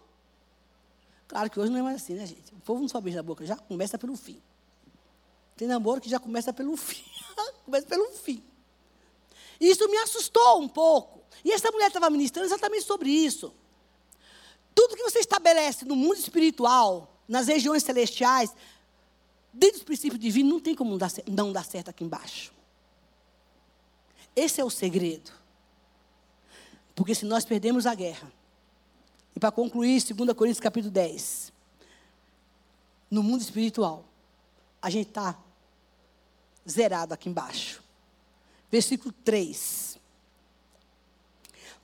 [1.25, 2.53] Claro que hoje não é mais assim, né, gente?
[2.53, 4.41] O povo não só beija a boca, já começa pelo fim.
[5.55, 7.09] Tem namoro que já começa pelo fim.
[7.63, 8.43] começa pelo fim.
[9.57, 11.21] Isso me assustou um pouco.
[11.41, 13.53] E essa mulher estava ministrando exatamente sobre isso.
[14.75, 18.53] Tudo que você estabelece no mundo espiritual, nas regiões celestiais,
[19.53, 22.59] dentro dos princípios divinos, não tem como não dar certo aqui embaixo.
[24.35, 25.31] Esse é o segredo.
[26.95, 28.31] Porque se nós perdemos a guerra,
[29.35, 31.51] e para concluir, 2 Coríntios capítulo 10,
[33.09, 34.05] no mundo espiritual,
[34.81, 35.37] a gente está
[36.69, 37.81] zerado aqui embaixo.
[38.71, 39.97] Versículo 3.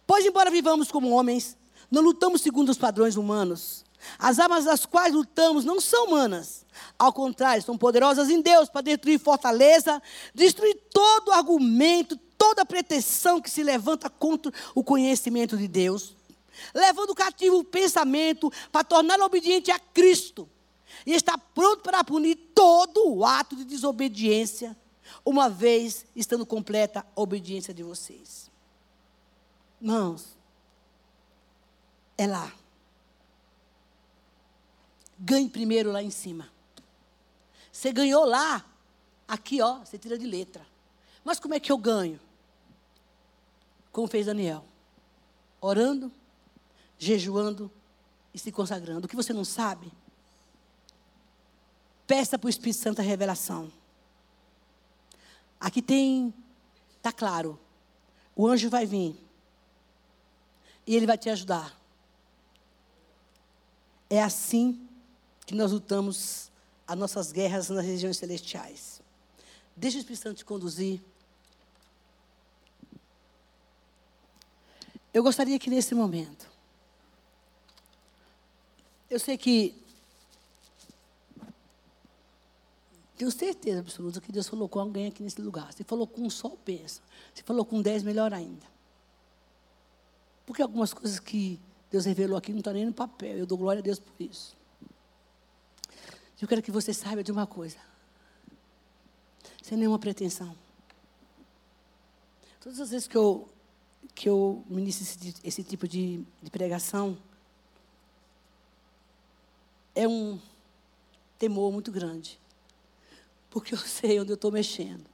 [0.06, 1.58] Pois, embora vivamos como homens,
[1.92, 3.86] não lutamos segundo os padrões humanos.
[4.18, 6.66] As armas das quais lutamos não são humanas.
[6.98, 10.02] Ao contrário, são poderosas em Deus para destruir fortaleza,
[10.34, 16.16] destruir todo argumento, toda pretensão que se levanta contra o conhecimento de Deus,
[16.74, 20.50] levando cativo o pensamento para torná-lo obediente a Cristo,
[21.06, 24.76] e está pronto para punir todo o ato de desobediência,
[25.26, 28.50] uma vez estando completa a obediência de vocês.
[29.82, 30.36] Irmãos,
[32.18, 32.52] é lá.
[35.20, 36.50] Ganhe primeiro lá em cima.
[37.72, 38.66] Você ganhou lá,
[39.28, 40.66] aqui ó, você tira de letra.
[41.24, 42.20] Mas como é que eu ganho?
[43.98, 44.64] Como fez Daniel,
[45.60, 46.12] orando,
[47.00, 47.72] jejuando
[48.32, 49.08] e se consagrando.
[49.08, 49.92] O que você não sabe,
[52.06, 53.74] peça para o Espírito Santo a revelação.
[55.60, 56.32] Aqui tem,
[56.98, 57.60] está claro,
[58.36, 59.20] o anjo vai vir
[60.86, 61.76] e ele vai te ajudar.
[64.12, 64.88] É assim
[65.44, 66.52] que nós lutamos
[66.86, 69.02] as nossas guerras nas regiões celestiais.
[69.76, 71.02] Deixa o Espírito Santo te conduzir.
[75.18, 76.48] Eu gostaria que nesse momento,
[79.10, 79.74] eu sei que,
[83.18, 85.74] tenho certeza absoluta que Deus falou com alguém aqui nesse lugar.
[85.74, 87.02] Se falou com um só, pensa.
[87.34, 88.64] Se falou com dez, melhor ainda.
[90.46, 91.60] Porque algumas coisas que
[91.90, 93.40] Deus revelou aqui não estão nem no papel.
[93.40, 94.56] Eu dou glória a Deus por isso.
[96.40, 97.80] Eu quero que você saiba de uma coisa.
[99.64, 100.56] Sem nenhuma pretensão.
[102.62, 103.50] Todas as vezes que eu
[104.16, 107.18] que eu ministro esse, esse tipo de, de pregação
[109.94, 110.40] é um
[111.38, 112.40] temor muito grande.
[113.50, 115.06] Porque eu sei onde eu estou mexendo.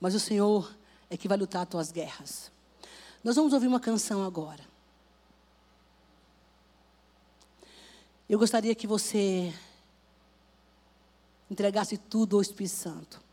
[0.00, 0.74] Mas o Senhor
[1.10, 2.50] é que vai lutar as tuas guerras.
[3.22, 4.64] Nós vamos ouvir uma canção agora.
[8.28, 9.52] Eu gostaria que você
[11.50, 13.27] entregasse tudo ao Espírito Santo.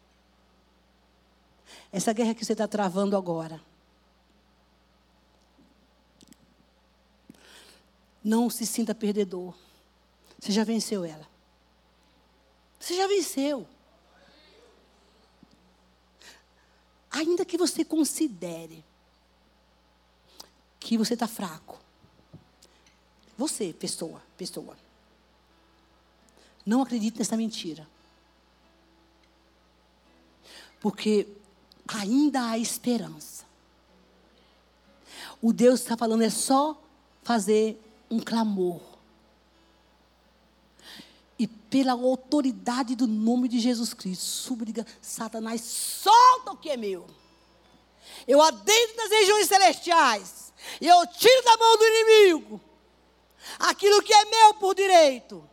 [1.92, 3.62] Essa guerra que você está travando agora.
[8.24, 9.54] Não se sinta perdedor.
[10.40, 11.28] Você já venceu ela.
[12.80, 13.68] Você já venceu.
[17.12, 18.84] Ainda que você considere
[20.80, 21.80] que você está fraco.
[23.38, 24.78] Você, pessoa, pessoa.
[26.66, 27.88] Não acredite nessa mentira.
[30.80, 31.28] Porque
[31.88, 33.46] ainda há esperança.
[35.42, 36.82] O Deus está falando é só
[37.24, 37.80] fazer
[38.10, 38.82] um clamor.
[41.38, 47.06] E pela autoridade do nome de Jesus Cristo, subriga Satanás, solta o que é meu.
[48.28, 50.54] Eu adentro nas regiões celestiais.
[50.80, 52.62] E eu tiro da mão do inimigo
[53.60, 55.48] aquilo que é meu por direito.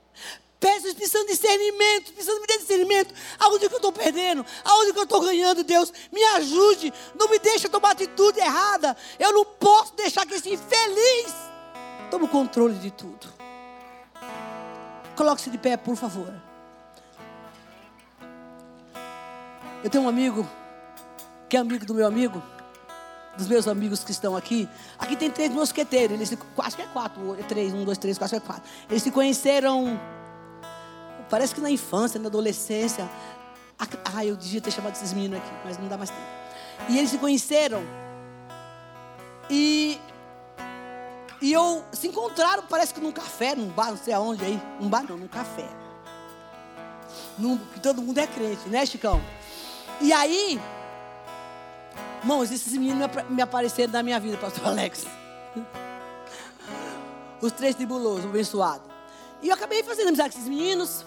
[0.63, 3.13] Peço precisando de discernimento, precisando me dar discernimento.
[3.41, 4.47] Aonde que eu estou perdendo?
[4.65, 5.93] Aonde que eu estou ganhando, Deus?
[6.13, 6.95] Me ajude.
[7.19, 8.97] Não me deixe tomar atitude errada.
[9.19, 11.35] Eu não posso deixar que esse infeliz
[12.13, 13.27] tome o controle de tudo.
[15.17, 16.33] Coloque-se de pé, por favor.
[19.83, 20.49] Eu tenho um amigo,
[21.49, 22.41] que é amigo do meu amigo.
[23.37, 24.69] dos meus amigos que estão aqui.
[24.99, 26.17] Aqui tem três mosqueteiros.
[26.17, 27.37] Eles acho que é quatro.
[27.49, 28.63] Três, um, dois, três, quatro, é quatro.
[28.89, 29.99] Eles se conheceram.
[31.33, 33.09] Parece que na infância, na adolescência.
[34.15, 36.23] Ah, eu devia ter chamado esses meninos aqui, mas não dá mais tempo.
[36.91, 37.83] E eles se conheceram.
[39.49, 39.99] E.
[41.41, 44.63] E eu se encontraram, parece que num café, num bar, não sei aonde aí.
[44.79, 45.67] Num bar não, num café.
[47.39, 49.19] Num, que todo mundo é crente, né, Chicão?
[50.03, 50.61] E aí,
[52.21, 55.07] Irmãos, esses meninos me apareceram na minha vida, pastor Alex.
[57.41, 58.87] Os três tribulosos, abençoados.
[59.41, 61.07] E eu acabei fazendo amizade com esses meninos.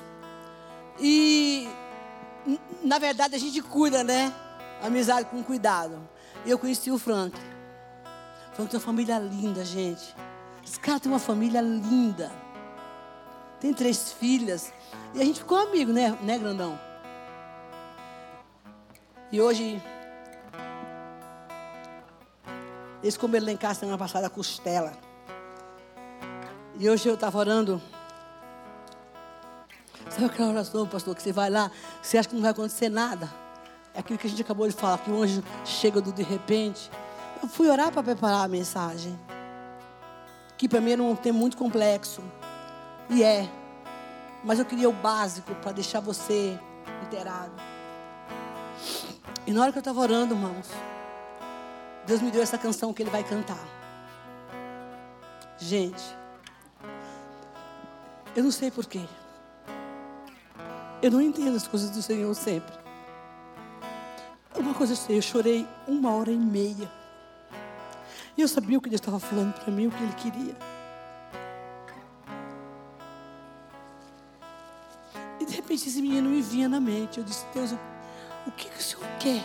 [1.00, 1.68] E,
[2.84, 4.34] na verdade, a gente cuida, né?
[4.82, 6.00] Amizade com cuidado.
[6.46, 7.38] Eu conheci o Frank.
[8.52, 10.16] O Frank tem uma família linda, gente.
[10.64, 12.32] Esse cara tem uma família linda.
[13.60, 14.72] Tem três filhas.
[15.14, 16.80] E a gente ficou amigo, né, né grandão?
[19.32, 19.82] E hoje
[23.06, 24.92] Eles comeram lá em casa semana passada costela.
[26.80, 27.80] E hoje eu estava orando.
[30.16, 31.70] Sabe aquela oração, pastor, que você vai lá,
[32.02, 33.30] você acha que não vai acontecer nada?
[33.94, 36.90] É aquilo que a gente acabou de falar, que o anjo chega do de repente.
[37.44, 39.20] Eu fui orar para preparar a mensagem.
[40.58, 42.22] Que para mim era um tema muito complexo.
[43.10, 43.50] E é.
[44.42, 46.58] Mas eu queria o básico para deixar você
[47.04, 47.52] inteirado.
[49.46, 50.70] E na hora que eu estava orando, irmãos,
[52.08, 53.68] Deus me deu essa canção que ele vai cantar.
[55.58, 56.04] Gente,
[58.34, 59.02] eu não sei porquê.
[61.06, 62.74] Eu não entendo as coisas do Senhor sempre.
[64.56, 66.92] Uma coisa eu sei, eu chorei uma hora e meia.
[68.36, 70.56] E eu sabia o que Deus estava falando para mim, o que Ele queria.
[75.40, 77.20] E de repente esse menino me vinha na mente.
[77.20, 77.74] Eu disse, Deus,
[78.48, 79.44] o, que, que o Senhor quer?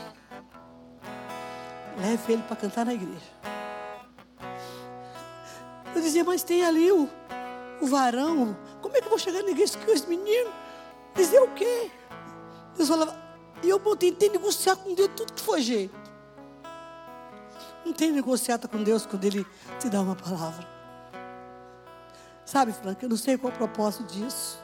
[1.99, 3.31] Leve ele para cantar na igreja.
[5.95, 7.07] Eu dizia, mas tem ali o,
[7.83, 8.57] o varão.
[8.81, 10.60] Como é que eu vou chegar na igreja com esse menino?
[11.15, 11.91] Dizer o quê?
[12.77, 13.17] Deus falava,
[13.63, 15.99] e eu tentei negociar com Deus tudo que foi jeito.
[17.85, 19.47] Não tem negociata com Deus quando Ele
[19.79, 20.67] te dá uma palavra.
[22.45, 24.59] Sabe, Frank, eu não sei qual é o propósito disso.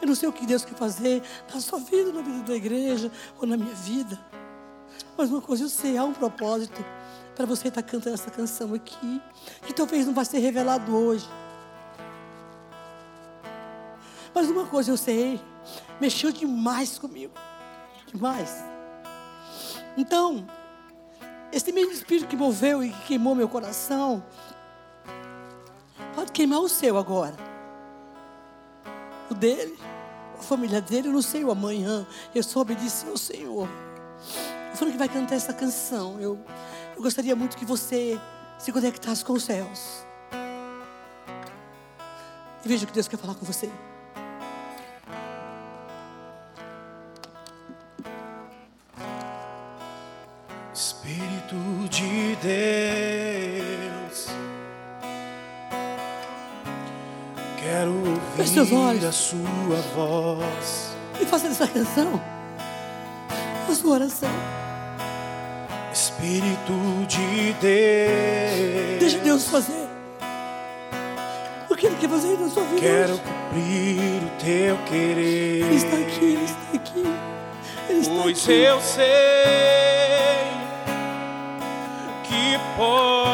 [0.00, 1.22] Eu não sei o que Deus quer fazer
[1.52, 3.10] na sua vida, na vida da igreja
[3.40, 4.18] ou na minha vida.
[5.16, 6.84] Mas uma coisa eu sei, há um propósito
[7.34, 9.22] para você estar cantando essa canção aqui,
[9.62, 11.28] que talvez não vai ser revelado hoje.
[14.36, 15.40] Mas uma coisa eu sei,
[15.98, 17.32] mexeu demais comigo.
[18.12, 18.62] Demais.
[19.96, 20.46] Então,
[21.50, 24.22] esse mesmo espírito que moveu e que queimou meu coração,
[26.14, 27.34] pode queimar o seu agora.
[29.30, 29.78] O dele
[30.38, 32.06] a família dele, eu não sei o amanhã.
[32.34, 33.66] Eu só obedeci ao Senhor.
[34.70, 36.20] Eu falei que vai cantar essa canção.
[36.20, 36.38] Eu,
[36.94, 38.20] eu gostaria muito que você
[38.58, 40.04] se conectasse com os céus.
[42.62, 43.70] E veja o que Deus quer falar com você.
[52.46, 54.28] Deus.
[57.60, 60.96] Quero ouvir a sua voz.
[61.20, 62.22] E faça essa canção.
[63.68, 64.30] A sua oração.
[65.92, 66.72] Espírito
[67.08, 69.00] de Deus.
[69.00, 69.88] Deixa Deus fazer.
[71.68, 72.80] O que Ele quer fazer na sua vida?
[72.80, 73.22] Quero hoje.
[73.22, 75.64] cumprir o teu querer.
[75.64, 77.04] Ele está aqui, Ele está aqui.
[77.88, 78.52] Ele está pois aqui.
[78.52, 79.85] eu sei
[82.76, 83.25] que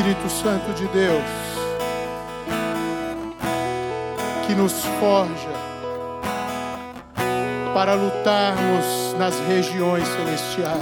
[0.00, 1.22] Espírito Santo de Deus,
[4.46, 5.50] que nos forja
[7.74, 10.80] para lutarmos nas regiões celestiais.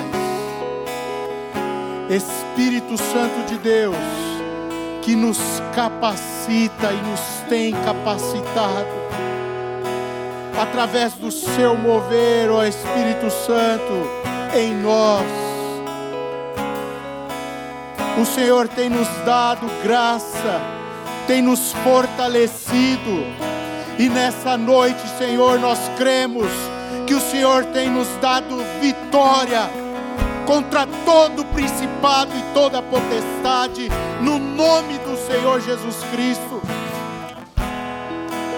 [2.08, 3.96] Espírito Santo de Deus,
[5.02, 5.40] que nos
[5.74, 8.86] capacita e nos tem capacitado
[10.56, 14.08] através do seu mover, ó Espírito Santo,
[14.56, 15.37] em nós.
[18.20, 20.60] O Senhor tem nos dado graça,
[21.26, 23.24] tem nos fortalecido.
[23.98, 26.48] E nessa noite, Senhor, nós cremos
[27.06, 29.70] que o Senhor tem nos dado vitória
[30.46, 33.88] contra todo principado e toda potestade,
[34.20, 36.62] no nome do Senhor Jesus Cristo.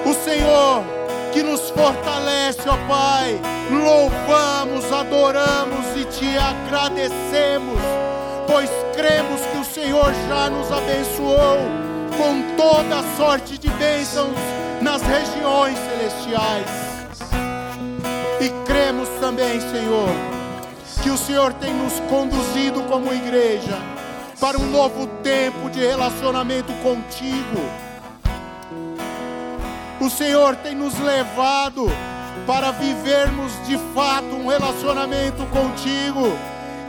[0.07, 0.85] O Senhor
[1.33, 3.41] que nos fortalece, ó Pai,
[3.71, 7.81] louvamos, adoramos e te agradecemos,
[8.47, 9.41] pois cremos
[9.73, 11.59] Senhor já nos abençoou
[12.17, 14.35] com toda sorte de bênçãos
[14.83, 16.67] nas regiões celestiais.
[18.41, 20.09] E cremos também, Senhor,
[21.05, 23.79] que o Senhor tem nos conduzido como igreja
[24.41, 27.61] para um novo tempo de relacionamento contigo.
[30.01, 31.87] O Senhor tem nos levado
[32.45, 36.37] para vivermos de fato um relacionamento contigo,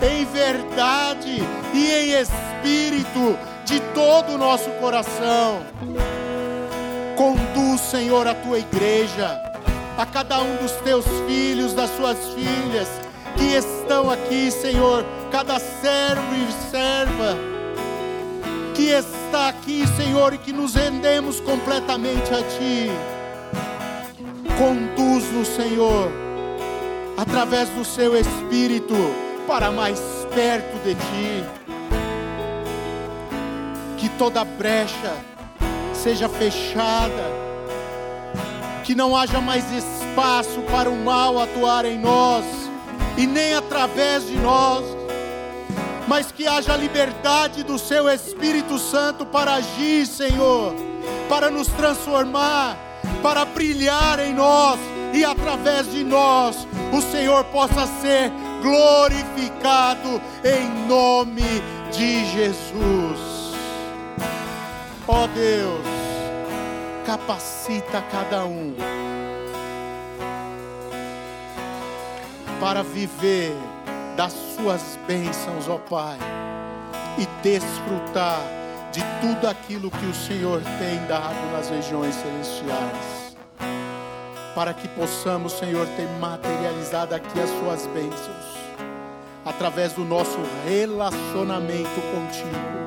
[0.02, 5.62] em verdade e em espírito, de todo o nosso coração.
[7.16, 9.40] Conduz, Senhor, a tua igreja,
[9.98, 12.88] a cada um dos teus filhos, das suas filhas,
[13.38, 17.52] que estão aqui, Senhor, cada servo e serva
[18.74, 22.90] que está aqui, Senhor, e que nos rendemos completamente a Ti.
[24.58, 26.12] Conduz-nos, Senhor,
[27.18, 28.96] através do Seu Espírito,
[29.52, 30.00] para mais
[30.34, 31.46] perto de Ti.
[33.98, 35.14] Que toda brecha
[35.94, 37.26] seja fechada,
[38.86, 42.46] que não haja mais espaço para o mal atuar em nós,
[43.18, 44.86] e nem através de nós
[46.08, 50.76] mas que haja liberdade do Seu Espírito Santo para agir, Senhor,
[51.30, 52.76] para nos transformar,
[53.24, 54.78] para brilhar em nós
[55.14, 58.30] e através de nós o Senhor possa ser
[58.62, 61.42] glorificado em nome
[61.92, 63.54] de Jesus.
[65.08, 65.86] Ó Deus,
[67.06, 68.76] capacita cada um
[72.60, 73.54] para viver
[74.16, 76.18] das suas bênçãos, ó Pai,
[77.18, 78.40] e desfrutar
[78.92, 83.21] de tudo aquilo que o Senhor tem dado nas regiões celestiais.
[84.56, 88.58] Para que possamos, Senhor, ter materializado aqui as Suas bênçãos,
[89.46, 92.82] através do nosso relacionamento contigo,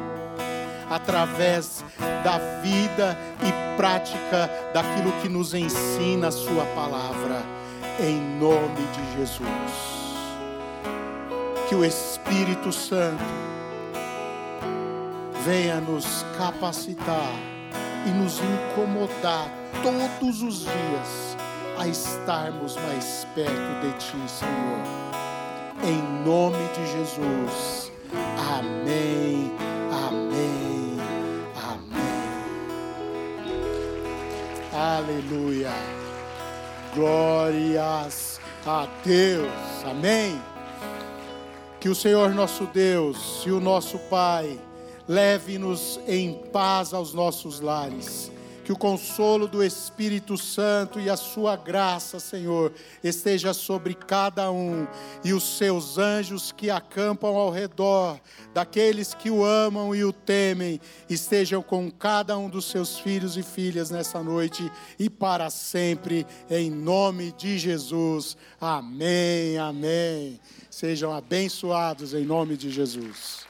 [0.90, 1.84] através
[2.22, 7.42] da vida e prática daquilo que nos ensina a Sua palavra,
[8.00, 10.04] em nome de Jesus.
[11.68, 13.24] Que o Espírito Santo
[15.44, 17.32] venha nos capacitar
[18.06, 19.48] e nos incomodar
[19.82, 21.34] todos os dias
[21.78, 24.82] a estarmos mais perto de Ti, Senhor.
[25.82, 27.92] Em nome de Jesus.
[28.59, 29.52] Amém,
[30.09, 30.98] amém,
[31.72, 32.24] amém.
[34.72, 35.72] Aleluia.
[36.94, 39.51] Glórias a Deus.
[39.84, 40.40] Amém.
[41.80, 44.59] Que o Senhor nosso Deus e o nosso Pai
[45.06, 48.32] leve-nos em paz aos nossos lares
[48.64, 52.72] que o consolo do Espírito Santo e a sua graça, Senhor,
[53.02, 54.86] esteja sobre cada um
[55.22, 58.18] e os seus anjos que acampam ao redor
[58.54, 60.80] daqueles que o amam e o temem,
[61.10, 66.70] estejam com cada um dos seus filhos e filhas nessa noite e para sempre, em
[66.70, 68.34] nome de Jesus.
[68.58, 70.40] Amém, amém.
[70.70, 73.43] Sejam abençoados em nome de Jesus.